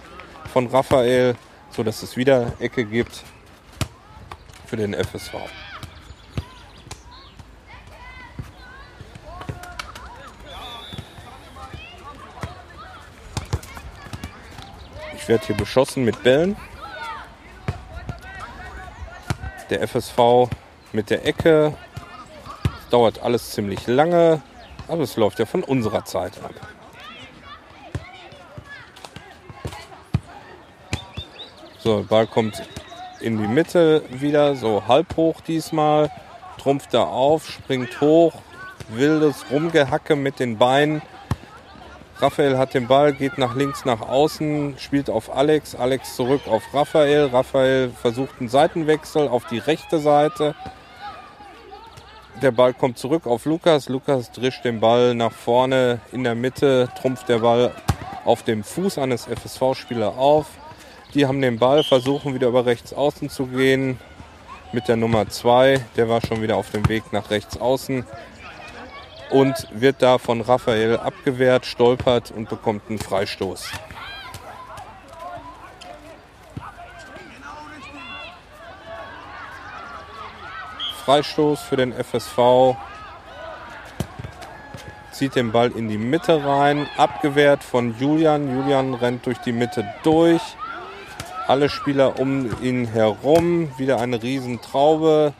[0.54, 1.36] von Raphael,
[1.72, 3.24] sodass es wieder Ecke gibt
[4.66, 5.34] für den FSV.
[15.26, 16.56] Ich werde hier beschossen mit Bällen.
[19.72, 20.52] Der FSV
[20.92, 21.74] mit der Ecke.
[22.84, 24.44] Es dauert alles ziemlich lange,
[24.88, 26.54] aber es läuft ja von unserer Zeit ab.
[31.80, 32.62] So, der Ball kommt
[33.20, 36.12] in die Mitte wieder, so halb hoch diesmal.
[36.60, 38.34] Trumpft da auf, springt hoch,
[38.90, 41.02] wildes Rumgehacke mit den Beinen.
[42.20, 46.64] Raphael hat den Ball, geht nach links nach außen, spielt auf Alex, Alex zurück auf
[46.74, 47.26] Raphael.
[47.26, 50.56] Raphael versucht einen Seitenwechsel auf die rechte Seite.
[52.42, 53.90] Der Ball kommt zurück auf Lukas.
[53.90, 57.74] Lukas drischt den Ball nach vorne in der Mitte, trumpft der Ball
[58.24, 60.48] auf dem Fuß eines FSV-Spielers auf.
[61.14, 64.00] Die haben den Ball, versuchen wieder über rechts außen zu gehen
[64.72, 65.82] mit der Nummer 2.
[65.98, 68.06] Der war schon wieder auf dem Weg nach rechts außen
[69.36, 73.70] und wird da von Raphael abgewehrt, stolpert und bekommt einen Freistoß.
[81.04, 82.78] Freistoß für den FSV.
[85.12, 88.56] Zieht den Ball in die Mitte rein, abgewehrt von Julian.
[88.56, 90.42] Julian rennt durch die Mitte durch.
[91.46, 93.70] Alle Spieler um ihn herum.
[93.78, 95.34] Wieder eine Riesentraube.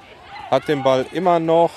[0.52, 1.72] Hat den Ball immer noch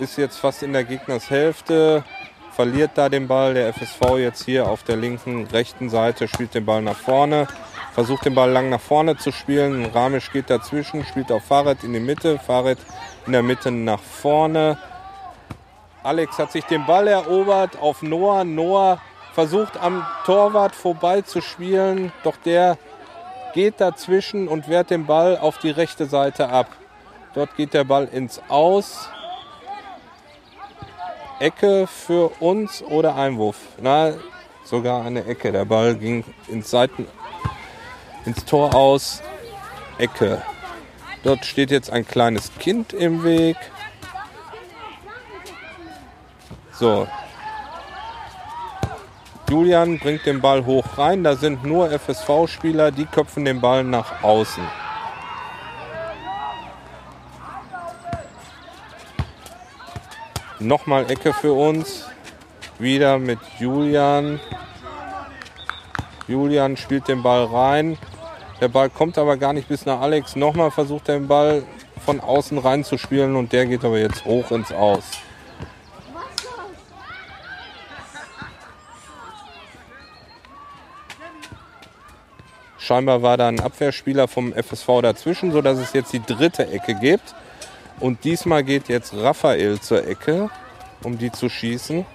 [0.00, 2.04] ist jetzt fast in der Gegnershälfte,
[2.52, 3.54] verliert da den Ball.
[3.54, 7.46] Der FSV jetzt hier auf der linken, rechten Seite spielt den Ball nach vorne,
[7.92, 9.86] versucht den Ball lang nach vorne zu spielen.
[9.86, 12.78] Ramisch geht dazwischen, spielt auf Fahrrad in die Mitte, Fahrrad
[13.26, 14.78] in der Mitte nach vorne.
[16.02, 18.44] Alex hat sich den Ball erobert auf Noah.
[18.44, 19.00] Noah
[19.34, 22.78] versucht am Torwart vorbei zu spielen, doch der
[23.54, 26.68] geht dazwischen und wehrt den Ball auf die rechte Seite ab.
[27.34, 29.10] Dort geht der Ball ins Aus.
[31.40, 33.56] Ecke für uns oder Einwurf?
[33.80, 34.12] Na,
[34.64, 35.52] sogar eine Ecke.
[35.52, 37.06] Der Ball ging ins Seiten,
[38.24, 39.22] ins Tor aus.
[39.98, 40.42] Ecke.
[41.22, 43.56] Dort steht jetzt ein kleines Kind im Weg.
[46.72, 47.08] So.
[49.48, 51.24] Julian bringt den Ball hoch rein.
[51.24, 54.62] Da sind nur FSV-Spieler, die köpfen den Ball nach außen.
[60.60, 62.06] Nochmal Ecke für uns.
[62.80, 64.40] Wieder mit Julian.
[66.26, 67.96] Julian spielt den Ball rein.
[68.60, 70.34] Der Ball kommt aber gar nicht bis nach Alex.
[70.34, 71.62] Nochmal versucht er den Ball
[72.04, 75.04] von außen rein zu spielen und der geht aber jetzt hoch ins Aus.
[82.78, 87.34] Scheinbar war da ein Abwehrspieler vom FSV dazwischen, sodass es jetzt die dritte Ecke gibt.
[88.00, 90.50] Und diesmal geht jetzt Raphael zur Ecke,
[91.02, 92.06] um die zu schießen.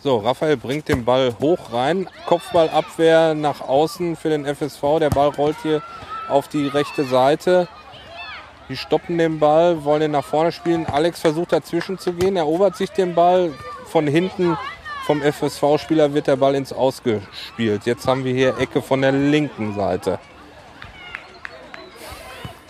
[0.00, 2.08] So, Raphael bringt den Ball hoch rein.
[2.26, 4.98] Kopfballabwehr nach außen für den FSV.
[4.98, 5.82] Der Ball rollt hier
[6.28, 7.68] auf die rechte Seite.
[8.68, 10.86] Die stoppen den Ball, wollen ihn nach vorne spielen.
[10.86, 13.52] Alex versucht dazwischen zu gehen, erobert sich den Ball.
[13.86, 14.56] Von hinten
[15.04, 17.86] vom FSV-Spieler wird der Ball ins Ausgespielt.
[17.86, 20.18] Jetzt haben wir hier Ecke von der linken Seite.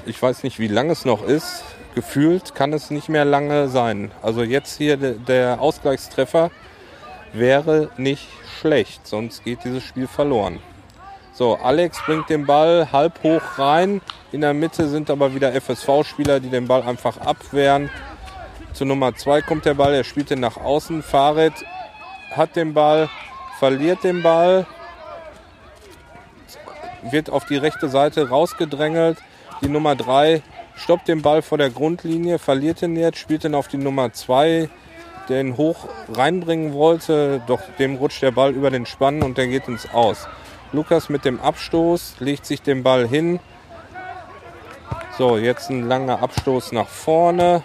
[0.05, 1.63] Ich weiß nicht, wie lange es noch ist.
[1.95, 4.11] Gefühlt kann es nicht mehr lange sein.
[4.21, 6.51] Also jetzt hier der Ausgleichstreffer
[7.33, 8.27] wäre nicht
[8.61, 10.59] schlecht, sonst geht dieses Spiel verloren.
[11.35, 14.01] So, Alex bringt den Ball halb hoch rein.
[14.33, 17.89] In der Mitte sind aber wieder FSV-Spieler, die den Ball einfach abwehren.
[18.73, 21.03] Zu Nummer 2 kommt der Ball, er spielt den nach außen.
[21.03, 21.55] Farid
[22.33, 23.09] hat den Ball,
[23.59, 24.67] verliert den Ball,
[27.11, 29.19] wird auf die rechte Seite rausgedrängelt.
[29.63, 30.43] Die Nummer 3
[30.75, 34.69] stoppt den Ball vor der Grundlinie, verliert ihn jetzt, spielt ihn auf die Nummer 2
[35.29, 39.69] den hoch reinbringen wollte, doch dem rutscht der Ball über den Spann und der geht
[39.69, 40.27] ins Aus.
[40.73, 43.39] Lukas mit dem Abstoß legt sich den Ball hin.
[45.17, 47.63] So, jetzt ein langer Abstoß nach vorne.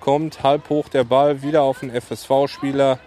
[0.00, 2.98] Kommt halb hoch der Ball wieder auf den FSV-Spieler.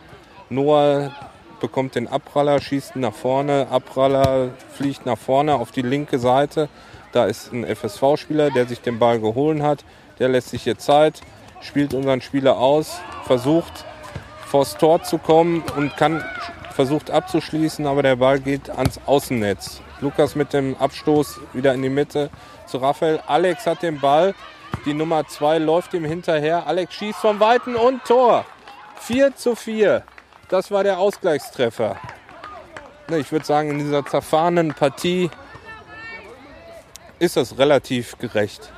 [0.49, 1.11] Noah
[1.59, 3.67] bekommt den Abpraller, schießt nach vorne.
[3.69, 6.69] Abpraller fliegt nach vorne auf die linke Seite.
[7.15, 9.85] Da ist ein FSV-Spieler, der sich den Ball geholt hat.
[10.19, 11.21] Der lässt sich hier Zeit
[11.65, 13.85] spielt unseren Spieler aus, versucht
[14.45, 16.23] vors Tor zu kommen und kann
[16.73, 19.81] versucht abzuschließen, aber der Ball geht ans Außennetz.
[20.01, 22.29] Lukas mit dem Abstoß wieder in die Mitte
[22.67, 23.21] zu Raphael.
[23.27, 24.35] Alex hat den Ball.
[24.85, 26.67] Die Nummer 2 läuft ihm hinterher.
[26.67, 28.45] Alex schießt vom Weiten und Tor.
[28.99, 30.03] 4 zu 4.
[30.49, 31.95] Das war der Ausgleichstreffer.
[33.09, 35.29] Ich würde sagen, in dieser zerfahrenen Partie
[37.19, 38.71] ist das relativ gerecht.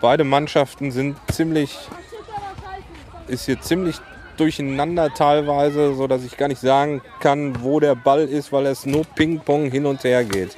[0.00, 1.76] Beide Mannschaften sind ziemlich
[3.28, 3.96] ist hier ziemlich
[4.36, 8.86] durcheinander teilweise, so dass ich gar nicht sagen kann, wo der Ball ist, weil es
[8.86, 10.56] nur Ping-Pong hin und her geht.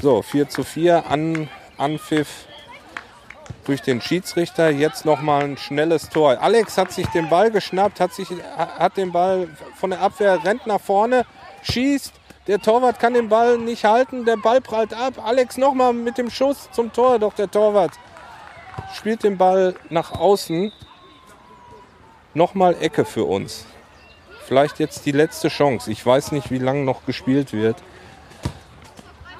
[0.00, 2.46] So, 4 zu 4, An, Anpfiff
[3.64, 4.70] durch den Schiedsrichter.
[4.70, 6.40] Jetzt nochmal ein schnelles Tor.
[6.40, 10.66] Alex hat sich den Ball geschnappt, hat, sich, hat den Ball von der Abwehr, rennt
[10.66, 11.24] nach vorne,
[11.62, 12.12] schießt.
[12.50, 15.24] Der Torwart kann den Ball nicht halten, der Ball prallt ab.
[15.24, 17.92] Alex nochmal mit dem Schuss zum Tor, doch der Torwart
[18.92, 20.72] spielt den Ball nach außen
[22.34, 23.66] nochmal Ecke für uns.
[24.48, 25.92] Vielleicht jetzt die letzte Chance.
[25.92, 27.76] Ich weiß nicht, wie lange noch gespielt wird.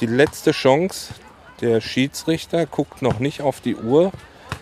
[0.01, 1.13] Die letzte Chance.
[1.61, 4.13] Der Schiedsrichter guckt noch nicht auf die Uhr.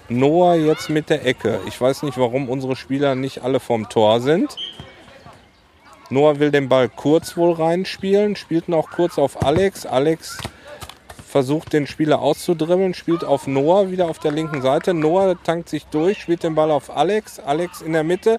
[0.08, 1.60] Noah jetzt mit der Ecke.
[1.66, 4.56] Ich weiß nicht, warum unsere Spieler nicht alle vorm Tor sind.
[6.10, 9.84] Noah will den Ball kurz wohl reinspielen, spielt noch kurz auf Alex.
[9.84, 10.38] Alex
[11.26, 14.94] versucht den Spieler auszudribbeln, spielt auf Noah wieder auf der linken Seite.
[14.94, 17.38] Noah tankt sich durch, spielt den Ball auf Alex.
[17.38, 18.38] Alex in der Mitte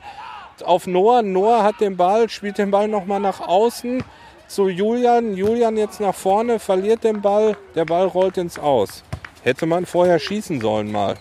[0.65, 1.21] auf Noah.
[1.21, 4.03] Noah hat den Ball, spielt den Ball nochmal nach außen
[4.47, 5.35] zu Julian.
[5.37, 7.55] Julian jetzt nach vorne, verliert den Ball.
[7.75, 9.03] Der Ball rollt ins Aus.
[9.43, 11.15] Hätte man vorher schießen sollen mal.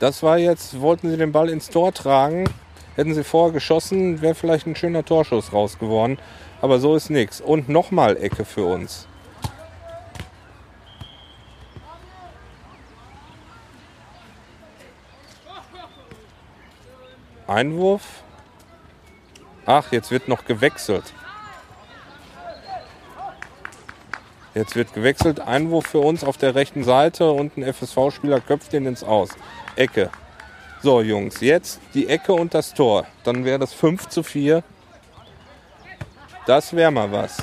[0.00, 2.44] Das war jetzt, wollten sie den Ball ins Tor tragen.
[3.00, 6.18] Hätten sie vorher geschossen, wäre vielleicht ein schöner Torschuss raus geworden.
[6.60, 7.40] Aber so ist nichts.
[7.40, 9.08] Und nochmal Ecke für uns.
[17.46, 18.02] Einwurf.
[19.64, 21.14] Ach, jetzt wird noch gewechselt.
[24.54, 25.40] Jetzt wird gewechselt.
[25.40, 29.30] Einwurf für uns auf der rechten Seite und ein FSV-Spieler köpft den ins Aus.
[29.76, 30.10] Ecke.
[30.82, 33.06] So, Jungs, jetzt die Ecke und das Tor.
[33.24, 34.62] Dann wäre das 5 zu 4.
[36.46, 37.36] Das wäre mal was.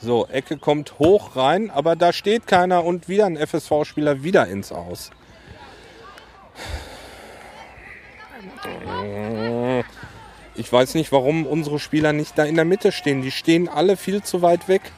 [0.00, 4.70] So, Ecke kommt hoch rein, aber da steht keiner und wieder ein FSV-Spieler wieder ins
[4.70, 5.12] Aus.
[10.62, 13.20] Ich weiß nicht, warum unsere Spieler nicht da in der Mitte stehen.
[13.20, 14.92] Die stehen alle viel zu weit weg.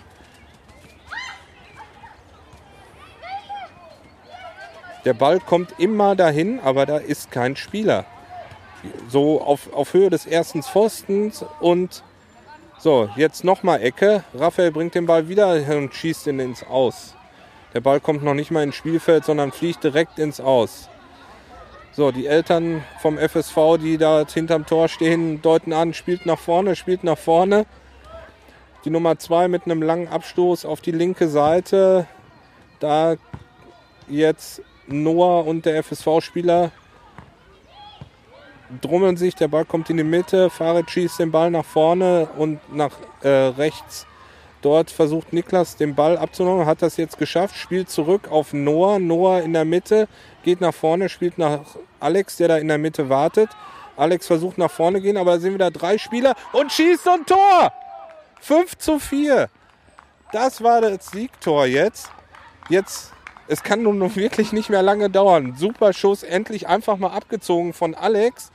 [5.06, 8.04] Der Ball kommt immer dahin, aber da ist kein Spieler.
[9.08, 12.02] So auf, auf Höhe des ersten Pfostens und
[12.78, 14.22] so, jetzt nochmal Ecke.
[14.34, 17.14] Raphael bringt den Ball wieder und schießt ihn ins Aus.
[17.72, 20.90] Der Ball kommt noch nicht mal ins Spielfeld, sondern fliegt direkt ins Aus.
[21.96, 26.74] So, die Eltern vom FSV, die da hinterm Tor stehen, deuten an, spielt nach vorne,
[26.74, 27.66] spielt nach vorne.
[28.84, 32.08] Die Nummer 2 mit einem langen Abstoß auf die linke Seite.
[32.80, 33.14] Da
[34.08, 36.72] jetzt Noah und der FSV-Spieler
[38.80, 42.58] drummeln sich, der Ball kommt in die Mitte, Farid schießt den Ball nach vorne und
[42.74, 44.04] nach äh, rechts.
[44.62, 48.98] Dort versucht Niklas den Ball abzunehmen, hat das jetzt geschafft, spielt zurück auf Noah.
[48.98, 50.08] Noah in der Mitte,
[50.44, 51.60] geht nach vorne, spielt nach
[52.00, 53.50] Alex, der da in der Mitte wartet.
[53.96, 57.72] Alex versucht nach vorne gehen, aber da sind wieder drei Spieler und schießt ein Tor!
[58.40, 59.48] 5 zu 4.
[60.32, 62.10] Das war das Siegtor jetzt.
[62.68, 63.12] Jetzt,
[63.48, 65.54] es kann nun wirklich nicht mehr lange dauern.
[65.56, 68.52] Super Schuss, endlich einfach mal abgezogen von Alex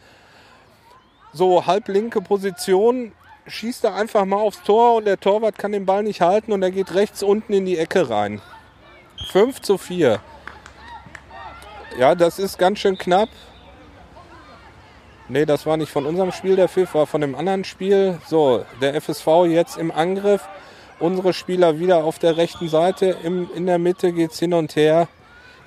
[1.34, 3.12] so halblinke Position,
[3.48, 6.62] schießt er einfach mal aufs Tor und der Torwart kann den Ball nicht halten und
[6.62, 8.42] er geht rechts unten in die Ecke rein.
[9.32, 10.22] 5 zu 4.
[11.98, 13.30] Ja, das ist ganz schön knapp.
[15.28, 18.20] Ne, das war nicht von unserem Spiel, der Pfiff war von dem anderen Spiel.
[18.28, 20.48] So, der FSV jetzt im Angriff.
[21.00, 23.18] Unsere Spieler wieder auf der rechten Seite.
[23.24, 25.08] Im, in der Mitte geht es hin und her.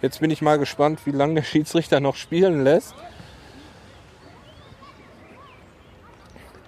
[0.00, 2.94] Jetzt bin ich mal gespannt, wie lange der Schiedsrichter noch spielen lässt.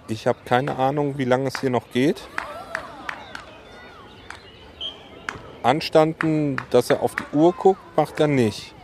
[0.07, 2.21] Ich habe keine Ahnung, wie lange es hier noch geht.
[5.63, 8.74] Anstanden, dass er auf die Uhr guckt, macht er nicht.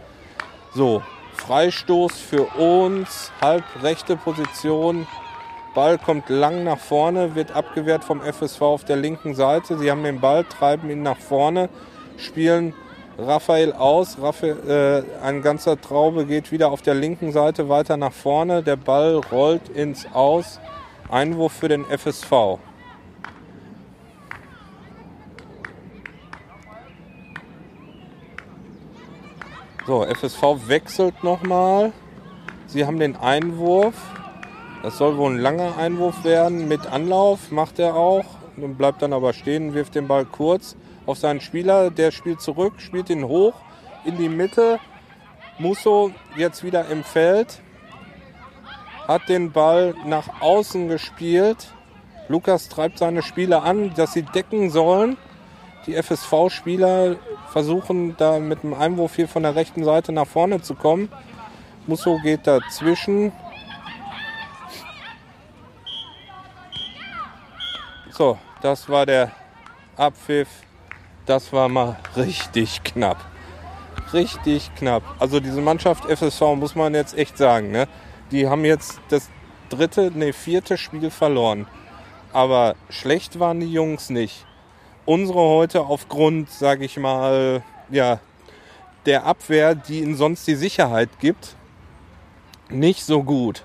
[0.74, 1.02] So,
[1.34, 5.06] Freistoß für uns, halb rechte Position.
[5.74, 9.78] Ball kommt lang nach vorne, wird abgewehrt vom FSV auf der linken Seite.
[9.78, 11.68] Sie haben den Ball, treiben ihn nach vorne,
[12.16, 12.74] spielen
[13.18, 14.18] Raphael aus.
[14.22, 18.64] Raphael, äh, ein ganzer Traube geht wieder auf der linken Seite weiter nach vorne.
[18.64, 20.62] Der Ball rollt ins Aus.
[21.10, 22.60] Einwurf für den FSV.
[29.92, 31.92] So, FSV wechselt nochmal.
[32.66, 33.94] Sie haben den Einwurf.
[34.84, 38.24] Das soll wohl ein langer Einwurf werden mit Anlauf, macht er auch.
[38.56, 41.92] Und bleibt dann aber stehen, wirft den Ball kurz auf seinen Spieler.
[41.92, 43.54] Der spielt zurück, spielt ihn hoch
[44.06, 44.80] in die Mitte.
[45.60, 47.62] Musso jetzt wieder im Feld
[49.10, 51.74] hat den Ball nach außen gespielt.
[52.30, 55.18] Lukas treibt seine Spieler an, dass sie decken sollen.
[55.86, 57.18] Die FSV-Spieler
[57.52, 61.10] versuchen da mit dem Einwurf hier von der rechten Seite nach vorne zu kommen.
[61.88, 63.32] Musso geht dazwischen.
[68.12, 69.32] So, das war der
[69.98, 70.50] Abpfiff.
[71.26, 73.18] Das war mal richtig knapp.
[74.14, 75.04] Richtig knapp.
[75.20, 77.72] Also diese Mannschaft FSV muss man jetzt echt sagen.
[77.72, 77.88] Ne?
[78.32, 79.30] die haben jetzt das
[79.70, 81.68] dritte, nee, vierte Spiel verloren.
[82.34, 84.46] Aber schlecht waren die Jungs nicht.
[85.06, 88.20] Unsere heute aufgrund, sage ich mal, ja,
[89.06, 91.56] der Abwehr, die ihnen sonst die Sicherheit gibt,
[92.70, 93.64] nicht so gut.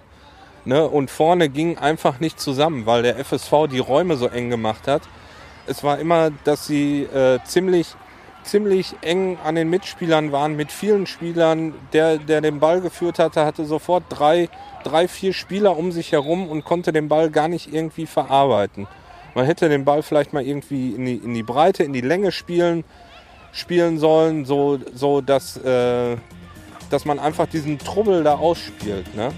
[0.65, 0.89] Ne?
[0.89, 5.03] Und vorne ging einfach nicht zusammen, weil der FSV die Räume so eng gemacht hat.
[5.67, 7.95] Es war immer, dass sie äh, ziemlich
[8.47, 11.75] ziemlich eng an den Mitspielern waren, mit vielen Spielern.
[11.93, 14.49] Der, der den Ball geführt hatte, hatte sofort drei,
[14.85, 18.87] drei, vier Spieler um sich herum und konnte den Ball gar nicht irgendwie verarbeiten.
[19.37, 22.33] Man hätte den Ball vielleicht mal irgendwie in die, in die Breite, in die Länge
[22.33, 22.85] spielen,
[23.53, 26.17] spielen sollen, so, so dass, äh,
[26.89, 29.15] dass man einfach diesen Trubbel da ausspielt.
[29.15, 29.35] Ne?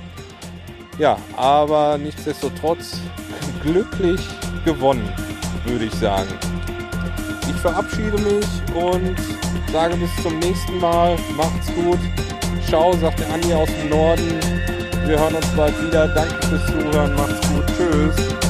[1.01, 3.01] Ja, aber nichtsdestotrotz
[3.65, 4.21] glücklich
[4.65, 5.13] gewonnen,
[5.65, 6.31] würde ich sagen.
[7.51, 8.47] Ich verabschiede mich
[8.77, 9.17] und
[9.73, 11.17] sage bis zum nächsten Mal.
[11.37, 11.99] Macht's gut.
[12.69, 14.39] Ciao, sagt der Andi aus dem Norden.
[15.07, 16.07] Wir hören uns bald wieder.
[16.07, 17.17] Danke fürs Zuhören.
[17.17, 17.67] Macht's gut.
[17.77, 18.48] Tschüss.